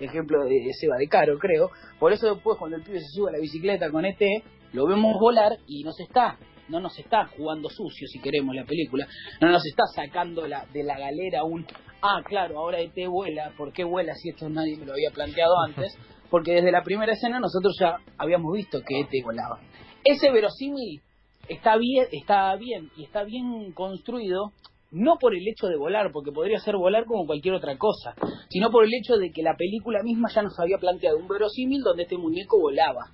ejemplo 0.01 0.45
de 0.45 0.73
Seba 0.79 0.97
de 0.99 1.09
Caro, 1.09 1.39
creo, 1.39 1.71
por 1.99 2.13
eso 2.13 2.35
después 2.35 2.59
cuando 2.59 2.77
el 2.77 2.83
pibe 2.83 3.01
se 3.01 3.09
sube 3.15 3.31
a 3.31 3.33
la 3.33 3.41
bicicleta 3.41 3.91
con 3.91 4.05
ET, 4.05 4.21
lo 4.73 4.87
vemos 4.87 5.17
volar 5.21 5.59
y 5.67 5.83
nos 5.83 5.99
está 6.01 6.39
no 6.71 6.81
nos 6.81 6.99
está 6.99 7.27
jugando 7.27 7.69
sucio, 7.69 8.07
si 8.09 8.21
queremos, 8.21 8.55
la 8.55 8.65
película, 8.65 9.07
no 9.41 9.51
nos 9.51 9.65
está 9.67 9.85
sacando 9.95 10.47
la, 10.47 10.67
de 10.73 10.85
la 10.85 10.99
galera 10.99 11.45
un, 11.45 11.67
ah, 12.03 12.23
claro, 12.25 12.59
ahora 12.59 12.81
ET 12.81 12.95
vuela, 13.09 13.53
¿por 13.57 13.73
qué 13.73 13.85
vuela 13.85 14.15
si 14.15 14.31
esto 14.31 14.49
nadie 14.49 14.77
me 14.77 14.87
lo 14.87 14.93
había 14.93 15.11
planteado 15.11 15.55
antes? 15.67 15.97
Porque 16.31 16.53
desde 16.53 16.71
la 16.71 16.83
primera 16.83 17.13
escena 17.13 17.41
nosotros 17.41 17.77
ya 17.81 17.97
habíamos 18.17 18.53
visto 18.55 18.81
que 18.87 19.01
ET 19.01 19.25
volaba. 19.25 19.61
Ese 20.05 20.31
verosímil 20.31 21.01
está 21.49 21.77
bien, 21.77 22.07
está 22.13 22.55
bien 22.55 22.91
y 22.97 23.05
está 23.05 23.25
bien 23.25 23.73
construido 23.73 24.53
no 24.93 25.17
por 25.21 25.35
el 25.35 25.47
hecho 25.47 25.67
de 25.67 25.77
volar, 25.77 26.11
porque 26.13 26.33
podría 26.33 26.59
ser 26.59 26.77
volar 26.77 27.05
como 27.05 27.27
cualquier 27.27 27.55
otra 27.55 27.77
cosa, 27.79 28.15
sino 28.49 28.71
por 28.71 28.85
el 28.85 28.91
hecho 28.95 29.17
de 29.17 29.31
que 29.31 29.43
la 29.43 29.55
película 29.57 30.03
misma 30.03 30.29
ya 30.35 30.43
nos 30.43 30.59
había 30.59 30.79
planteado 30.79 31.19
un 31.19 31.29
verosímil 31.29 31.83
donde 31.83 32.05
este 32.05 32.17
muñeco 32.17 32.59
volaba 32.61 33.11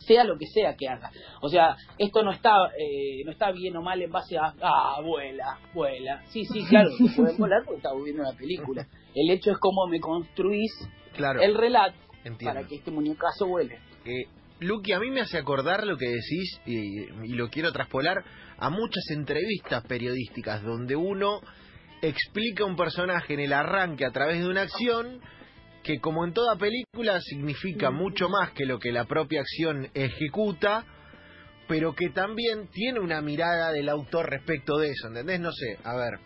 sea 0.00 0.24
lo 0.24 0.38
que 0.38 0.46
sea 0.46 0.74
que 0.76 0.88
haga. 0.88 1.10
O 1.42 1.48
sea, 1.48 1.76
esto 1.98 2.22
no 2.22 2.32
está 2.32 2.54
eh, 2.78 3.22
no 3.24 3.32
está 3.32 3.50
bien 3.52 3.76
o 3.76 3.82
mal 3.82 4.00
en 4.00 4.10
base 4.10 4.36
a, 4.38 4.54
ah, 4.60 5.00
vuela, 5.02 5.58
vuela. 5.74 6.22
Sí, 6.28 6.44
sí, 6.44 6.64
claro, 6.68 6.90
que 6.98 7.04
pueden 7.16 7.36
volar 7.36 7.62
porque 7.64 7.78
estamos 7.78 8.04
viendo 8.04 8.22
una 8.22 8.36
película. 8.36 8.86
El 9.14 9.30
hecho 9.30 9.50
es 9.50 9.58
cómo 9.58 9.86
me 9.86 10.00
construís 10.00 10.72
Claro. 11.14 11.40
el 11.40 11.54
relato 11.56 11.96
Entiendo. 12.24 12.54
para 12.54 12.66
que 12.68 12.76
este 12.76 12.90
muñecazo 12.90 13.46
vuele. 13.46 13.78
Eh, 14.04 14.26
Luqui, 14.60 14.92
a 14.92 15.00
mí 15.00 15.10
me 15.10 15.20
hace 15.20 15.38
acordar 15.38 15.86
lo 15.86 15.96
que 15.96 16.06
decís 16.08 16.60
y, 16.66 17.00
y 17.24 17.34
lo 17.34 17.48
quiero 17.48 17.72
traspolar 17.72 18.24
a 18.58 18.70
muchas 18.70 19.04
entrevistas 19.10 19.84
periodísticas 19.86 20.62
donde 20.62 20.96
uno 20.96 21.40
explica 22.02 22.64
un 22.64 22.76
personaje 22.76 23.34
en 23.34 23.40
el 23.40 23.52
arranque 23.52 24.04
a 24.04 24.10
través 24.10 24.40
de 24.40 24.48
una 24.48 24.62
acción 24.62 25.20
que 25.82 26.00
como 26.00 26.24
en 26.24 26.32
toda 26.32 26.56
película 26.56 27.20
significa 27.20 27.90
mucho 27.90 28.28
más 28.28 28.52
que 28.52 28.66
lo 28.66 28.78
que 28.78 28.92
la 28.92 29.04
propia 29.04 29.40
acción 29.40 29.88
ejecuta, 29.94 30.84
pero 31.66 31.94
que 31.94 32.10
también 32.10 32.68
tiene 32.68 33.00
una 33.00 33.20
mirada 33.20 33.72
del 33.72 33.88
autor 33.88 34.30
respecto 34.30 34.78
de 34.78 34.88
eso, 34.88 35.08
¿entendés? 35.08 35.40
No 35.40 35.52
sé, 35.52 35.78
a 35.84 35.96
ver, 35.96 36.18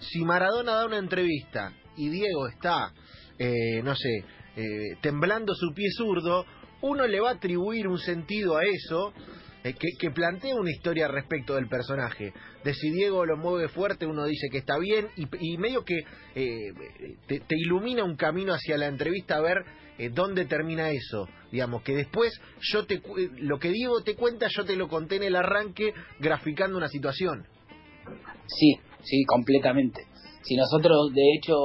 si 0.00 0.24
Maradona 0.24 0.72
da 0.72 0.86
una 0.86 0.98
entrevista 0.98 1.72
y 1.96 2.08
Diego 2.08 2.48
está, 2.48 2.92
eh, 3.38 3.82
no 3.82 3.94
sé, 3.94 4.24
eh, 4.56 4.96
temblando 5.00 5.54
su 5.54 5.72
pie 5.74 5.88
zurdo, 5.90 6.46
uno 6.80 7.06
le 7.06 7.20
va 7.20 7.30
a 7.30 7.34
atribuir 7.34 7.88
un 7.88 7.98
sentido 7.98 8.56
a 8.56 8.64
eso 8.64 9.12
eh, 9.66 9.74
que, 9.74 10.10
plantea 10.12 10.54
una 10.54 10.70
historia 10.70 11.08
respecto 11.08 11.56
del 11.56 11.68
personaje. 11.68 12.32
De 12.62 12.72
si 12.72 12.90
Diego 12.90 13.26
lo 13.26 13.36
mueve 13.36 13.68
fuerte, 13.68 14.06
uno 14.06 14.24
dice 14.24 14.48
que 14.48 14.58
está 14.58 14.78
bien 14.78 15.08
y, 15.16 15.58
medio 15.58 15.84
que 15.84 15.98
eh, 16.36 16.72
te, 17.26 17.56
ilumina 17.56 18.04
un 18.04 18.16
camino 18.16 18.52
hacia 18.52 18.78
la 18.78 18.86
entrevista 18.86 19.36
a 19.36 19.40
ver 19.40 19.64
eh, 19.98 20.10
dónde 20.10 20.44
termina 20.44 20.90
eso. 20.90 21.28
Digamos, 21.50 21.82
que 21.82 21.96
después 21.96 22.32
yo 22.60 22.86
te 22.86 22.94
eh, 22.94 23.30
lo 23.38 23.58
que 23.58 23.70
Diego 23.70 24.02
te 24.04 24.14
cuenta, 24.14 24.46
yo 24.48 24.64
te 24.64 24.76
lo 24.76 24.86
conté 24.88 25.16
en 25.16 25.24
el 25.24 25.34
arranque 25.36 25.92
graficando 26.20 26.76
una 26.76 26.88
situación. 26.88 27.44
Sí, 28.46 28.78
sí, 29.02 29.24
completamente. 29.24 30.06
Si 30.42 30.54
nosotros, 30.54 31.12
de 31.12 31.34
hecho, 31.36 31.56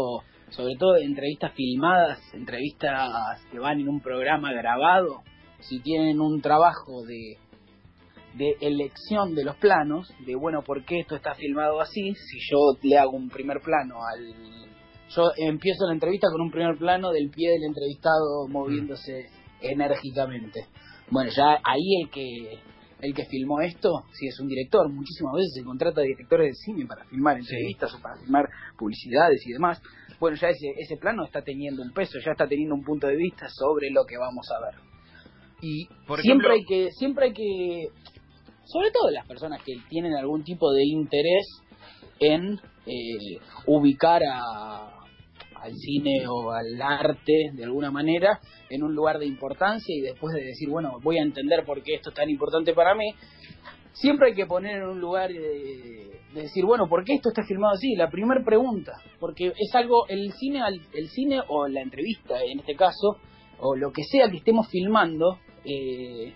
sobre 0.49 0.75
todo 0.79 0.97
entrevistas 0.97 1.53
filmadas, 1.53 2.19
entrevistas 2.33 3.43
que 3.51 3.59
van 3.59 3.79
en 3.79 3.89
un 3.89 4.01
programa 4.01 4.51
grabado, 4.53 5.21
si 5.59 5.79
tienen 5.81 6.19
un 6.19 6.41
trabajo 6.41 7.03
de, 7.05 7.37
de 8.33 8.55
elección 8.61 9.35
de 9.35 9.43
los 9.43 9.55
planos, 9.57 10.13
de 10.25 10.35
bueno, 10.35 10.63
¿por 10.63 10.85
qué 10.85 10.99
esto 10.99 11.15
está 11.15 11.35
filmado 11.35 11.81
así? 11.81 12.13
Si 12.15 12.39
yo 12.49 12.77
le 12.81 12.97
hago 12.97 13.11
un 13.11 13.29
primer 13.29 13.59
plano 13.61 13.95
al... 14.03 14.33
Yo 15.09 15.31
empiezo 15.37 15.85
la 15.87 15.93
entrevista 15.93 16.27
con 16.31 16.41
un 16.41 16.51
primer 16.51 16.77
plano 16.77 17.11
del 17.11 17.29
pie 17.29 17.51
del 17.51 17.63
entrevistado 17.63 18.47
moviéndose 18.47 19.29
enérgicamente. 19.59 20.67
Bueno, 21.09 21.29
ya 21.35 21.59
ahí 21.63 22.01
el 22.01 22.09
que 22.09 22.59
el 23.01 23.15
que 23.15 23.25
filmó 23.25 23.61
esto, 23.61 24.03
si 24.13 24.27
es 24.27 24.39
un 24.39 24.47
director, 24.47 24.87
muchísimas 24.89 25.33
veces 25.33 25.53
se 25.55 25.63
contrata 25.63 26.01
directores 26.01 26.49
de 26.49 26.53
cine 26.53 26.85
para 26.85 27.03
filmar 27.05 27.37
entrevistas 27.37 27.93
o 27.95 28.01
para 28.01 28.15
filmar 28.17 28.47
publicidades 28.77 29.41
y 29.45 29.53
demás. 29.53 29.81
Bueno, 30.19 30.37
ya 30.37 30.49
ese, 30.49 30.67
ese 30.77 30.97
plano 30.97 31.25
está 31.25 31.41
teniendo 31.41 31.81
un 31.81 31.91
peso, 31.91 32.19
ya 32.23 32.31
está 32.31 32.47
teniendo 32.47 32.75
un 32.75 32.83
punto 32.83 33.07
de 33.07 33.15
vista 33.15 33.47
sobre 33.49 33.89
lo 33.89 34.05
que 34.05 34.17
vamos 34.17 34.47
a 34.51 34.65
ver. 34.65 34.75
Y, 35.61 35.87
por 36.07 36.21
siempre 36.21 36.49
ejemplo, 36.49 36.51
hay 36.53 36.65
que, 36.65 36.91
siempre 36.91 37.25
hay 37.25 37.33
que, 37.33 37.89
sobre 38.71 38.91
todo 38.91 39.09
las 39.11 39.27
personas 39.27 39.61
que 39.63 39.73
tienen 39.89 40.13
algún 40.15 40.43
tipo 40.43 40.71
de 40.71 40.85
interés 40.85 41.45
en 42.19 42.59
eh, 42.85 43.39
ubicar 43.65 44.21
a, 44.23 45.01
al 45.55 45.73
cine 45.75 46.25
o 46.27 46.51
al 46.51 46.81
arte 46.81 47.51
de 47.53 47.63
alguna 47.63 47.91
manera 47.91 48.39
en 48.69 48.83
un 48.83 48.95
lugar 48.95 49.19
de 49.19 49.27
importancia 49.27 49.95
y 49.95 50.01
después 50.01 50.33
de 50.33 50.43
decir, 50.43 50.69
bueno, 50.69 50.99
voy 51.03 51.17
a 51.17 51.23
entender 51.23 51.63
por 51.65 51.83
qué 51.83 51.95
esto 51.95 52.09
es 52.09 52.15
tan 52.15 52.29
importante 52.29 52.73
para 52.73 52.95
mí, 52.95 53.13
siempre 53.93 54.29
hay 54.29 54.35
que 54.35 54.45
poner 54.45 54.77
en 54.77 54.89
un 54.89 55.01
lugar 55.01 55.31
de, 55.31 56.11
de 56.33 56.41
decir, 56.41 56.65
bueno, 56.65 56.87
¿por 56.87 57.03
qué 57.03 57.15
esto 57.15 57.29
está 57.29 57.43
filmado 57.43 57.73
así? 57.73 57.95
La 57.95 58.09
primera 58.09 58.43
pregunta, 58.43 58.93
porque 59.19 59.47
es 59.47 59.75
algo, 59.75 60.07
el 60.07 60.31
cine, 60.33 60.61
el 60.93 61.09
cine 61.09 61.41
o 61.47 61.67
la 61.67 61.81
entrevista 61.81 62.41
en 62.43 62.59
este 62.59 62.75
caso, 62.75 63.17
o 63.59 63.75
lo 63.75 63.91
que 63.91 64.03
sea 64.03 64.29
que 64.29 64.37
estemos 64.37 64.67
filmando, 64.69 65.37
eh, 65.65 66.33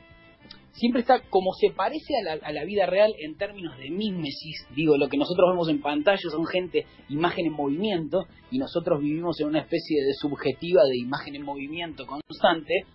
siempre 0.75 1.01
está 1.01 1.21
como 1.29 1.53
se 1.53 1.71
parece 1.71 2.13
a 2.17 2.23
la, 2.23 2.45
a 2.45 2.51
la 2.51 2.63
vida 2.65 2.85
real 2.85 3.13
en 3.19 3.37
términos 3.37 3.77
de 3.77 3.89
mímesis. 3.89 4.67
Digo, 4.75 4.97
lo 4.97 5.07
que 5.07 5.17
nosotros 5.17 5.49
vemos 5.51 5.69
en 5.69 5.81
pantalla 5.81 6.29
son 6.29 6.45
gente, 6.45 6.85
imagen 7.09 7.47
en 7.47 7.53
movimiento, 7.53 8.25
y 8.51 8.59
nosotros 8.59 9.01
vivimos 9.01 9.39
en 9.39 9.47
una 9.47 9.61
especie 9.61 10.03
de 10.03 10.13
subjetiva 10.13 10.83
de 10.83 10.97
imagen 10.97 11.35
en 11.35 11.43
movimiento 11.43 12.05
constante. 12.05 12.85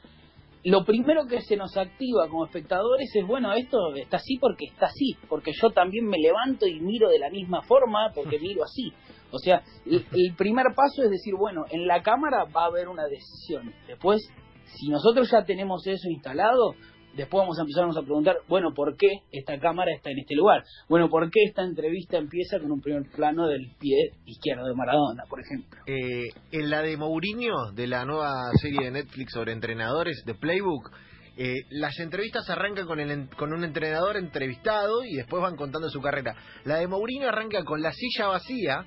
Lo 0.63 0.85
primero 0.85 1.27
que 1.27 1.41
se 1.41 1.57
nos 1.57 1.75
activa 1.79 2.29
como 2.29 2.45
espectadores 2.45 3.11
es, 3.15 3.27
bueno, 3.27 3.53
esto 3.55 3.95
está 3.97 4.19
así 4.19 4.37
porque 4.39 4.67
está 4.67 4.87
así, 4.87 5.17
porque 5.29 5.53
yo 5.53 5.71
también 5.71 6.07
me 6.07 6.19
levanto 6.19 6.67
y 6.67 6.81
miro 6.81 7.09
de 7.09 7.19
la 7.19 7.31
misma 7.31 7.63
forma 7.63 8.13
porque 8.15 8.39
miro 8.41 8.63
así. 8.63 8.93
O 9.33 9.39
sea, 9.39 9.63
el, 9.87 10.05
el 10.13 10.35
primer 10.37 10.67
paso 10.77 11.03
es 11.03 11.11
decir, 11.11 11.35
bueno, 11.35 11.65
en 11.71 11.87
la 11.87 12.03
cámara 12.03 12.45
va 12.45 12.65
a 12.65 12.67
haber 12.67 12.89
una 12.89 13.05
decisión. 13.07 13.73
Después, 13.87 14.21
si 14.65 14.89
nosotros 14.89 15.31
ya 15.31 15.45
tenemos 15.45 15.87
eso 15.87 16.11
instalado, 16.11 16.75
después 17.17 17.41
vamos 17.43 17.59
a 17.59 17.63
empezarnos 17.63 17.97
a 17.97 18.03
preguntar, 18.03 18.37
bueno, 18.49 18.73
¿por 18.75 18.97
qué 18.97 19.09
esta 19.33 19.59
cámara 19.59 19.93
está 19.95 20.11
en 20.11 20.19
este 20.21 20.35
lugar? 20.35 20.63
Bueno, 20.89 21.09
¿por 21.09 21.31
qué 21.31 21.45
esta 21.45 21.63
entrevista 21.63 22.19
empieza 22.19 22.59
con 22.59 22.71
un 22.73 22.81
primer 22.81 23.03
plano 23.11 23.47
del 23.47 23.71
pie 23.79 24.13
izquierdo 24.27 24.67
de 24.67 24.75
Maradona, 24.75 25.25
por 25.29 25.41
ejemplo? 25.41 25.81
eh, 25.87 26.29
en 26.53 26.71
la 26.71 26.83
de 26.83 26.97
Mourinho, 26.97 27.73
de 27.73 27.87
la 27.87 28.05
nueva 28.05 28.51
serie 28.61 28.85
de 28.85 28.91
Netflix 28.91 29.33
sobre 29.33 29.53
entrenadores, 29.53 30.23
de 30.25 30.35
Playbook, 30.35 30.91
eh, 31.37 31.63
las 31.71 31.99
entrevistas 32.01 32.49
arrancan 32.51 32.87
con, 32.87 33.01
el, 33.01 33.29
con 33.31 33.53
un 33.53 33.65
entrenador 33.65 34.17
entrevistado 34.17 35.05
y 35.05 35.17
después 35.17 35.43
van 35.43 35.57
contando 35.57 35.89
su 35.89 36.01
carrera. 36.01 36.35
La 36.65 36.77
de 36.77 36.87
Mourinho 36.87 37.29
arranca 37.29 37.65
con 37.65 37.81
la 37.81 37.93
silla 37.93 38.27
vacía, 38.29 38.85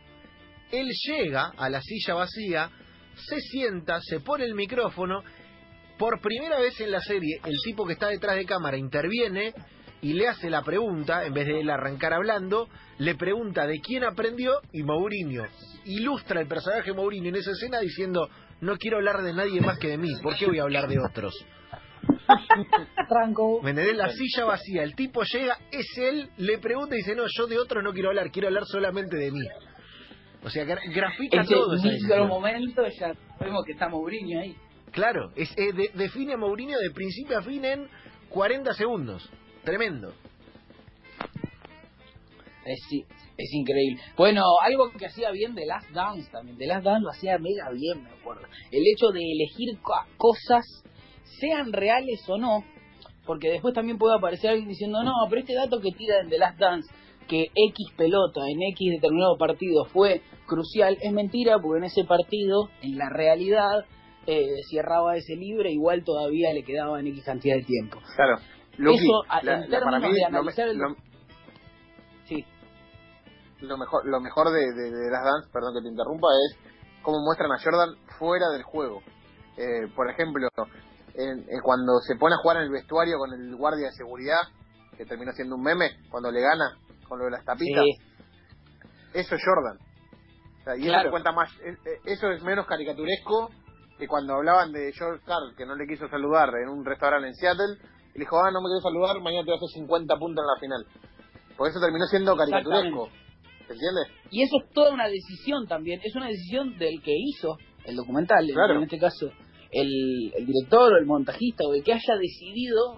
él 0.72 0.88
llega 1.08 1.51
a 1.58 1.70
la 1.70 1.82
silla 1.82 2.13
vacía, 2.13 2.70
se 3.15 3.39
sienta, 3.39 4.00
se 4.01 4.20
pone 4.20 4.46
el 4.46 4.56
micrófono, 4.56 5.24
por 5.98 6.20
primera 6.22 6.60
vez 6.60 6.80
en 6.82 6.92
la 6.92 7.00
serie 7.02 7.40
el 7.46 7.56
tipo 7.64 7.86
que 7.86 7.94
está 7.94 8.08
detrás 8.08 8.36
de 8.36 8.46
cámara 8.46 8.78
interviene 8.78 9.54
y 10.02 10.14
le 10.14 10.28
hace 10.28 10.50
la 10.50 10.62
pregunta, 10.64 11.26
en 11.26 11.34
vez 11.34 11.48
de 11.48 11.62
él 11.62 11.70
arrancar 11.70 12.14
hablando, 12.14 12.68
le 12.98 13.16
pregunta 13.16 13.66
de 13.66 13.80
quién 13.80 14.04
aprendió 14.04 14.60
y 14.74 14.84
Mourinho 14.84 15.44
ilustra 15.86 16.42
el 16.42 16.48
personaje 16.48 16.92
Mourinho 16.94 17.30
en 17.30 17.36
esa 17.36 17.52
escena 17.52 17.80
diciendo 17.80 18.28
no 18.62 18.76
quiero 18.78 18.98
hablar 18.98 19.22
de 19.24 19.34
nadie 19.34 19.62
más 19.62 19.78
que 19.80 19.88
de 19.90 19.98
mí, 19.98 20.10
¿por 20.22 20.36
qué 20.36 20.46
voy 20.46 20.60
a 20.60 20.64
hablar 20.64 20.88
de 20.88 20.98
otros? 21.00 21.34
Tranco. 23.10 23.62
¿Me 23.62 23.72
entendés? 23.72 23.96
La 23.98 24.10
silla 24.10 24.46
vacía, 24.46 24.84
el 24.84 24.96
tipo 24.96 25.24
llega, 25.24 25.58
es 25.72 25.86
él, 25.98 26.30
le 26.38 26.58
pregunta 26.58 26.96
y 26.96 27.00
dice, 27.00 27.16
no, 27.16 27.24
yo 27.28 27.48
de 27.48 27.58
otros 27.60 27.84
no 27.84 27.94
quiero 27.94 28.10
hablar, 28.10 28.32
quiero 28.32 28.48
hablar 28.48 28.64
solamente 28.66 29.16
de 29.18 29.32
mí. 29.32 29.46
O 30.44 30.50
sea, 30.50 30.66
gra- 30.66 30.82
grafica 30.94 31.42
Ese 31.42 31.54
todo 31.54 31.74
micro 31.76 31.90
decisión. 31.92 32.28
momento 32.28 32.84
ya 33.00 33.14
vemos 33.40 33.64
que 33.66 33.72
está 33.74 33.88
Mourinho 33.90 34.40
ahí. 34.42 34.56
Claro, 34.94 35.32
es, 35.36 35.52
eh, 35.58 35.74
de- 35.74 35.92
define 35.96 36.34
a 36.34 36.38
Mourinho 36.38 36.78
de 36.80 36.92
principio 36.92 37.38
a 37.38 37.42
fin 37.42 37.66
en 37.66 37.88
40 38.30 38.74
segundos. 38.74 39.30
Tremendo. 39.64 40.14
Es, 42.66 42.80
sí, 42.90 43.04
es 43.38 43.54
increíble. 43.54 44.00
Bueno, 44.16 44.44
algo 44.62 44.90
que 44.98 45.06
hacía 45.08 45.32
bien 45.32 45.54
de 45.56 45.66
Last 45.66 45.90
Dance 45.92 46.30
también. 46.32 46.58
De 46.58 46.66
Last 46.68 46.86
Dance 46.86 47.04
lo 47.04 47.10
hacía 47.10 47.38
mega 47.38 47.70
bien, 47.72 48.04
me 48.04 48.10
acuerdo. 48.12 48.44
El 48.72 48.84
hecho 48.88 49.08
de 49.12 49.20
elegir 49.20 49.80
co- 49.82 49.94
cosas 50.18 50.64
sean 51.40 51.74
reales 51.74 52.24
o 52.30 52.38
no, 52.38 52.64
porque 53.26 53.50
después 53.50 53.74
también 53.74 53.98
puede 53.98 54.16
aparecer 54.18 54.52
alguien 54.52 54.70
diciendo, 54.70 55.04
no, 55.04 55.12
pero 55.30 55.42
este 55.42 55.56
dato 55.56 55.82
que 55.82 55.92
tira 55.92 56.22
en 56.22 56.30
The 56.30 56.38
Last 56.38 56.60
Dance, 56.60 56.94
que 57.28 57.44
X 57.44 57.88
pelota 57.98 58.42
en 58.48 58.62
X 58.74 58.92
determinado 58.92 59.38
partido 59.38 59.86
fue 59.86 60.22
crucial, 60.46 60.98
es 61.02 61.12
mentira, 61.12 61.58
porque 61.60 61.80
en 61.80 61.86
ese 61.86 62.04
partido, 62.06 62.70
en 62.82 62.98
la 62.98 63.10
realidad, 63.10 63.86
eh, 64.27 64.46
si 64.70 64.77
erraba 64.77 65.15
ese 65.18 65.36
libre, 65.36 65.72
igual 65.72 66.03
todavía 66.03 66.53
le 66.53 66.63
quedaba 66.63 67.00
en 67.00 67.08
X 67.08 67.24
cantidad 67.25 67.56
de 67.56 67.63
tiempo. 67.63 68.00
Claro. 68.15 68.38
Luqui, 68.77 68.98
Eso, 69.06 69.24
la- 69.44 69.63
en 69.63 69.70
términos 69.70 70.01
mí, 70.01 70.13
de 70.13 70.32
lo, 70.32 70.72
el- 70.72 70.77
lo- 70.77 70.96
Sí, 72.25 72.46
lo 73.62 73.77
mejor, 73.77 74.06
lo 74.06 74.20
mejor 74.20 74.50
de, 74.51 74.60
de, 74.62 74.92
de 74.92 75.12
las 75.12 75.24
dance, 75.24 75.50
perdón 75.51 75.74
que 75.75 75.82
te 75.84 75.89
interrumpa, 75.89 76.27
es 76.50 76.58
cómo 77.03 77.20
muestran 77.20 77.51
a 77.51 77.60
Jordan 77.62 77.96
fuera 78.18 78.50
del 78.53 78.63
juego. 78.63 79.01
Eh, 79.58 79.88
por 79.96 80.10
ejemplo, 80.10 80.48
en- 81.15 81.46
en 81.48 81.60
cuando 81.62 82.00
se 82.08 82.15
pone 82.15 82.34
a 82.36 82.38
jugar 82.42 82.58
en 82.58 82.63
el 82.63 82.72
vestuario 82.72 83.18
con 83.18 83.32
el 83.34 83.56
guardia 83.56 83.88
de 83.88 83.92
seguridad, 83.94 84.39
que 84.98 85.06
terminó 85.06 85.32
siendo 85.34 85.56
un 85.56 85.62
meme, 85.63 85.92
cuando 86.10 86.32
le 86.32 86.42
gana 86.42 86.77
con 87.08 87.20
lo 87.20 87.25
de 87.25 87.32
las 87.32 87.46
tapitas, 87.46 87.84
sí. 87.84 87.98
eso 89.13 89.36
es 89.36 89.42
Jordan. 89.46 89.77
O 90.62 90.63
sea, 90.63 90.77
y 90.77 90.84
Claro. 90.84 91.12
cuenta 91.12 91.32
más, 91.32 91.51
es- 91.60 91.77
eh, 91.86 92.00
eso 92.06 92.32
es 92.32 92.42
menos 92.42 92.65
caricaturesco 92.65 93.50
que 93.98 94.08
cuando 94.08 94.34
hablaban 94.36 94.72
de 94.72 94.92
George 94.94 95.24
Carl, 95.26 95.56
que 95.56 95.66
no 95.66 95.76
le 95.76 95.88
quiso 95.88 96.08
saludar 96.10 96.50
en 96.62 96.70
un 96.70 96.84
restaurante 96.86 97.28
en 97.28 97.36
Seattle, 97.36 97.78
y 98.14 98.20
le 98.20 98.26
dijo, 98.26 98.38
ah, 98.40 98.52
no 98.52 98.62
me 98.62 98.70
querés 98.70 98.84
saludar, 98.84 99.20
mañana 99.22 99.44
te 99.44 99.52
voy 99.52 99.56
a 99.56 99.58
hacer 99.58 99.70
50 99.82 100.18
puntos 100.18 100.44
en 100.44 100.48
la 100.48 100.60
final. 100.60 100.86
Por 101.58 101.70
eso 101.70 101.80
terminó 101.80 102.06
siendo 102.08 102.36
caricaturesco. 102.36 103.10
¿Se 103.68 103.74
entiende? 103.74 104.02
Y 104.32 104.42
eso 104.44 104.58
es 104.64 104.74
toda 104.74 104.92
una 104.94 105.08
decisión 105.08 105.68
también, 105.68 106.02
es 106.04 106.16
una 106.16 106.28
decisión 106.28 106.78
del 106.78 107.02
que 107.02 107.16
hizo 107.16 107.58
el 107.86 107.96
documental, 107.96 108.46
Claro. 108.54 108.76
en 108.76 108.84
este 108.84 109.00
caso 109.00 109.32
el, 109.72 110.32
el 110.36 110.46
director 110.46 110.94
o 110.94 110.98
el 110.98 111.06
montajista 111.06 111.64
o 111.66 111.74
el 111.74 111.84
que 111.84 111.94
haya 111.94 112.16
decidido 112.20 112.98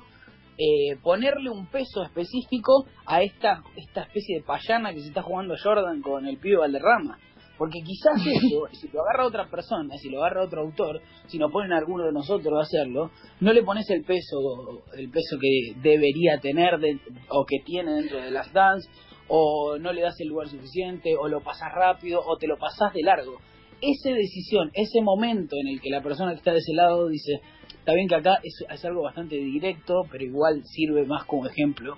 eh, 0.57 0.97
ponerle 1.03 1.49
un 1.49 1.67
peso 1.67 2.03
específico 2.03 2.85
a 3.05 3.21
esta, 3.21 3.61
esta 3.75 4.03
especie 4.03 4.37
de 4.39 4.43
payana 4.43 4.93
que 4.93 5.01
se 5.01 5.07
está 5.09 5.21
jugando 5.21 5.55
Jordan 5.61 6.01
con 6.01 6.25
el 6.25 6.37
pibe 6.37 6.57
Valderrama. 6.57 7.17
Porque 7.57 7.79
quizás 7.81 8.21
eso, 8.43 8.67
si 8.73 8.87
lo 8.89 9.01
agarra 9.01 9.27
otra 9.27 9.49
persona, 9.49 9.97
si 9.97 10.09
lo 10.09 10.23
agarra 10.23 10.43
otro 10.43 10.61
autor, 10.61 11.01
si 11.27 11.37
nos 11.37 11.51
ponen 11.51 11.71
a 11.73 11.77
alguno 11.77 12.05
de 12.05 12.11
nosotros 12.11 12.53
a 12.57 12.63
hacerlo, 12.63 13.11
no 13.39 13.53
le 13.53 13.63
pones 13.63 13.89
el 13.89 14.03
peso, 14.03 14.83
el 14.97 15.09
peso 15.09 15.37
que 15.39 15.79
debería 15.81 16.39
tener 16.39 16.79
de- 16.79 16.99
o 17.29 17.45
que 17.45 17.59
tiene 17.65 17.93
dentro 17.93 18.21
de 18.21 18.31
las 18.31 18.51
dance, 18.53 18.89
o 19.27 19.77
no 19.79 19.91
le 19.93 20.01
das 20.01 20.19
el 20.19 20.27
lugar 20.27 20.47
suficiente, 20.49 21.15
o 21.15 21.27
lo 21.27 21.41
pasas 21.41 21.71
rápido, 21.73 22.21
o 22.25 22.37
te 22.37 22.47
lo 22.47 22.57
pasas 22.57 22.93
de 22.93 23.01
largo. 23.01 23.37
Esa 23.81 24.09
decisión, 24.11 24.71
ese 24.73 25.01
momento 25.01 25.55
en 25.59 25.67
el 25.67 25.81
que 25.81 25.89
la 25.89 26.01
persona 26.01 26.31
que 26.31 26.37
está 26.37 26.51
de 26.51 26.59
ese 26.59 26.73
lado 26.73 27.07
dice, 27.07 27.41
está 27.69 27.93
bien 27.93 28.07
que 28.07 28.15
acá 28.15 28.39
es, 28.43 28.53
es 28.69 28.85
algo 28.85 29.03
bastante 29.03 29.35
directo, 29.35 30.03
pero 30.11 30.23
igual 30.23 30.61
sirve 30.65 31.05
más 31.05 31.25
como 31.25 31.47
ejemplo. 31.47 31.97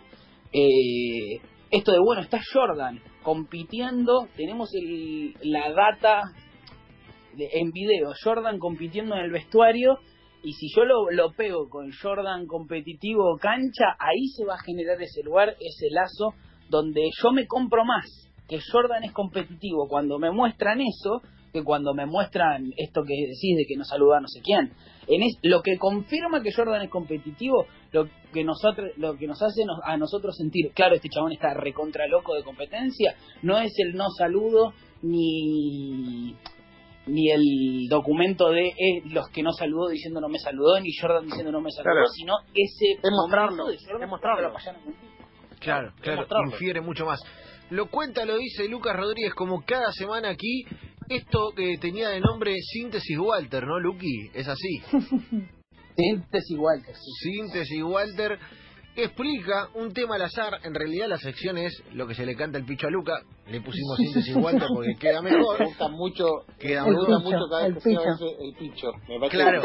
Eh, 0.53 1.39
esto 1.71 1.91
de, 1.91 1.99
bueno, 1.99 2.21
está 2.21 2.39
Jordan 2.53 3.01
compitiendo, 3.23 4.27
tenemos 4.35 4.69
el, 4.73 5.35
la 5.41 5.71
data 5.71 6.21
de- 7.35 7.49
en 7.53 7.71
video, 7.71 8.13
Jordan 8.23 8.59
compitiendo 8.59 9.15
en 9.15 9.21
el 9.25 9.31
vestuario, 9.31 9.97
y 10.43 10.53
si 10.53 10.67
yo 10.75 10.85
lo, 10.85 11.09
lo 11.11 11.31
pego 11.33 11.67
con 11.69 11.91
Jordan 11.91 12.45
competitivo 12.45 13.37
cancha, 13.37 13.95
ahí 13.99 14.27
se 14.35 14.45
va 14.45 14.55
a 14.55 14.63
generar 14.63 15.01
ese 15.01 15.23
lugar, 15.23 15.49
ese 15.59 15.89
lazo, 15.91 16.33
donde 16.69 17.09
yo 17.21 17.31
me 17.31 17.47
compro 17.47 17.83
más 17.83 18.05
que 18.47 18.59
Jordan 18.71 19.03
es 19.03 19.11
competitivo. 19.11 19.87
Cuando 19.89 20.19
me 20.19 20.31
muestran 20.31 20.79
eso 20.79 21.21
que 21.53 21.63
cuando 21.63 21.93
me 21.93 22.05
muestran 22.05 22.71
esto 22.77 23.03
que 23.03 23.13
decís 23.13 23.57
de 23.57 23.65
que 23.67 23.75
no 23.77 23.83
saluda 23.83 24.17
a 24.17 24.21
no 24.21 24.27
sé 24.27 24.41
quién. 24.41 24.73
En 25.07 25.23
es, 25.23 25.37
lo 25.43 25.61
que 25.61 25.77
confirma 25.77 26.41
que 26.43 26.51
Jordan 26.53 26.81
es 26.81 26.89
competitivo, 26.89 27.65
lo 27.93 28.07
que 28.33 28.43
nosotros, 28.43 28.91
lo 28.97 29.15
que 29.17 29.27
nos 29.27 29.41
hace 29.41 29.63
nos- 29.65 29.79
a 29.83 29.95
nosotros 29.97 30.35
sentir, 30.35 30.71
claro, 30.73 30.95
este 30.95 31.09
chabón 31.09 31.31
está 31.31 31.53
recontra 31.53 32.07
loco 32.07 32.33
de 32.35 32.43
competencia, 32.43 33.15
no 33.41 33.57
es 33.59 33.71
el 33.79 33.95
no 33.95 34.09
saludo 34.17 34.73
ni 35.01 36.35
ni 37.09 37.31
el 37.31 37.87
documento 37.89 38.49
de 38.49 38.67
eh, 38.67 39.01
los 39.05 39.29
que 39.29 39.41
no 39.41 39.53
saludó 39.53 39.87
diciendo 39.87 40.19
no 40.19 40.27
me 40.27 40.39
saludó, 40.39 40.77
ni 40.81 40.89
Jordan 40.99 41.23
diciendo 41.25 41.53
no 41.53 41.61
me 41.61 41.71
saludó, 41.71 41.93
Claro. 41.93 42.07
sino 42.13 42.33
ese 42.53 42.99
Es 43.01 43.11
mostrarlo, 43.11 43.65
de 43.67 43.77
Jordan 43.77 44.09
es. 44.13 45.59
Claro, 45.61 45.93
claro, 46.01 46.27
infiere 46.47 46.81
mucho 46.81 47.05
más. 47.05 47.21
Lo 47.69 47.89
cuenta, 47.89 48.25
lo 48.25 48.37
dice 48.37 48.67
Lucas 48.67 48.95
Rodríguez, 48.95 49.33
como 49.33 49.63
cada 49.65 49.91
semana 49.93 50.29
aquí, 50.29 50.65
esto 51.09 51.51
que 51.55 51.77
tenía 51.77 52.09
de 52.09 52.19
nombre 52.19 52.53
Síntesis 52.59 53.17
Walter, 53.17 53.65
¿no, 53.65 53.79
Luqui? 53.79 54.29
Es 54.33 54.47
así. 54.47 54.81
Síntesis 55.95 56.57
sí. 56.57 56.93
Síntesis 57.21 57.83
Walter 57.83 58.37
explica 58.95 59.69
un 59.75 59.93
tema 59.93 60.15
al 60.15 60.23
azar. 60.23 60.59
En 60.63 60.73
realidad 60.73 61.07
la 61.07 61.17
sección 61.17 61.57
es 61.57 61.81
lo 61.93 62.07
que 62.07 62.15
se 62.15 62.25
le 62.25 62.35
canta 62.35 62.57
el 62.57 62.65
picho 62.65 62.87
a 62.87 62.91
Luca. 62.91 63.21
Le 63.49 63.61
pusimos 63.61 63.97
Síntesis 63.97 64.35
Walter 64.43 64.67
porque 64.73 64.95
queda 64.99 65.21
Me 65.21 65.31
mejor. 65.31 65.63
gusta 65.65 65.87
mucho, 65.87 66.25
Queda 66.59 66.83
me 66.85 66.93
gusta 66.93 67.17
picho, 67.17 67.29
mucho 67.29 67.45
cada 67.49 67.65
el 67.67 67.73
vez 67.73 67.83
que 67.83 67.89
el 67.91 68.53
picho. 68.57 68.91
Me 69.07 69.29
Claro. 69.29 69.61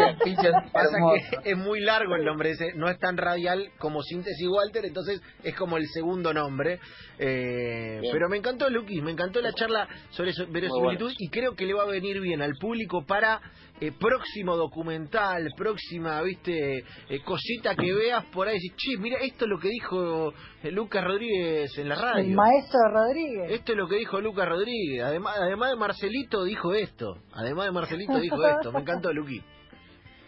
Pasa 0.73 0.97
que 1.43 1.51
es 1.51 1.57
muy 1.59 1.81
largo 1.81 2.15
el 2.17 2.25
nombre 2.25 2.51
ese, 2.51 2.73
no 2.75 2.89
es 2.89 2.99
tan 2.99 3.17
radial 3.17 3.71
como 3.79 4.03
Síntesis 4.03 4.49
Walter, 4.49 4.85
entonces 4.85 5.21
es 5.43 5.55
como 5.57 5.77
el 5.77 5.87
segundo 5.89 6.33
nombre. 6.33 6.79
Eh, 7.19 8.01
pero 8.13 8.29
me 8.29 8.37
encantó, 8.39 8.69
Luqui, 8.71 9.01
me 9.01 9.11
encantó 9.13 9.41
la 9.41 9.53
charla 9.53 9.89
sobre 10.11 10.33
su 10.33 10.47
verosimilitud 10.47 11.05
bueno. 11.07 11.17
y 11.19 11.29
creo 11.29 11.55
que 11.55 11.67
le 11.67 11.75
va 11.75 11.83
a 11.83 11.87
venir 11.87 12.21
bien 12.21 12.43
al 12.43 12.53
público 12.61 13.05
para 13.07 13.41
eh, 13.81 13.93
próximo 13.99 14.57
documental, 14.57 15.49
próxima, 15.57 16.23
viste, 16.23 16.79
eh, 17.09 17.21
cosita 17.25 17.75
que 17.75 17.93
veas 17.93 18.25
por 18.27 18.47
ahí. 18.49 18.55
Decís, 18.55 18.75
che, 18.77 18.97
mira, 18.99 19.19
esto 19.21 19.45
es 19.45 19.51
lo 19.51 19.59
que 19.59 19.69
dijo 19.69 20.33
eh, 20.63 20.71
Lucas 20.71 21.03
Rodríguez 21.05 21.77
en 21.79 21.89
la 21.89 21.95
El 21.97 22.01
radio. 22.01 22.37
maestro 22.37 22.81
Rodríguez. 22.93 23.51
Esto 23.51 23.72
es 23.73 23.77
lo 23.79 23.89
que 23.89 23.97
dijo 23.97 24.21
Lucas 24.21 24.49
Rodríguez. 24.49 25.03
Además, 25.05 25.37
además 25.41 25.71
de 25.71 25.77
Marcelito 25.77 26.45
dijo 26.45 26.73
esto. 26.75 27.17
Además 27.33 27.67
de 27.67 27.73
Marcelito 27.73 28.19
dijo 28.19 28.37
esto. 28.47 28.73
Me 28.73 28.81
encantó, 28.81 29.13
Luqui. 29.13 29.43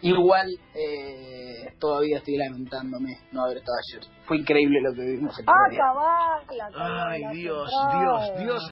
Igual 0.01 0.47
eh, 0.75 1.73
todavía 1.79 2.17
estoy 2.17 2.37
lamentándome 2.37 3.17
no 3.31 3.43
haber 3.43 3.57
estado 3.57 3.77
ayer. 3.89 4.03
Fue 4.25 4.37
increíble 4.37 4.79
lo 4.81 4.93
que 4.93 5.01
vimos. 5.01 5.39
el 5.39 5.45
Ah, 5.47 5.75
cabal, 5.75 6.41
Ay, 6.75 7.21
la 7.21 7.31
Dios. 7.31 7.71
Dios, 7.99 8.39
Dios. 8.39 8.63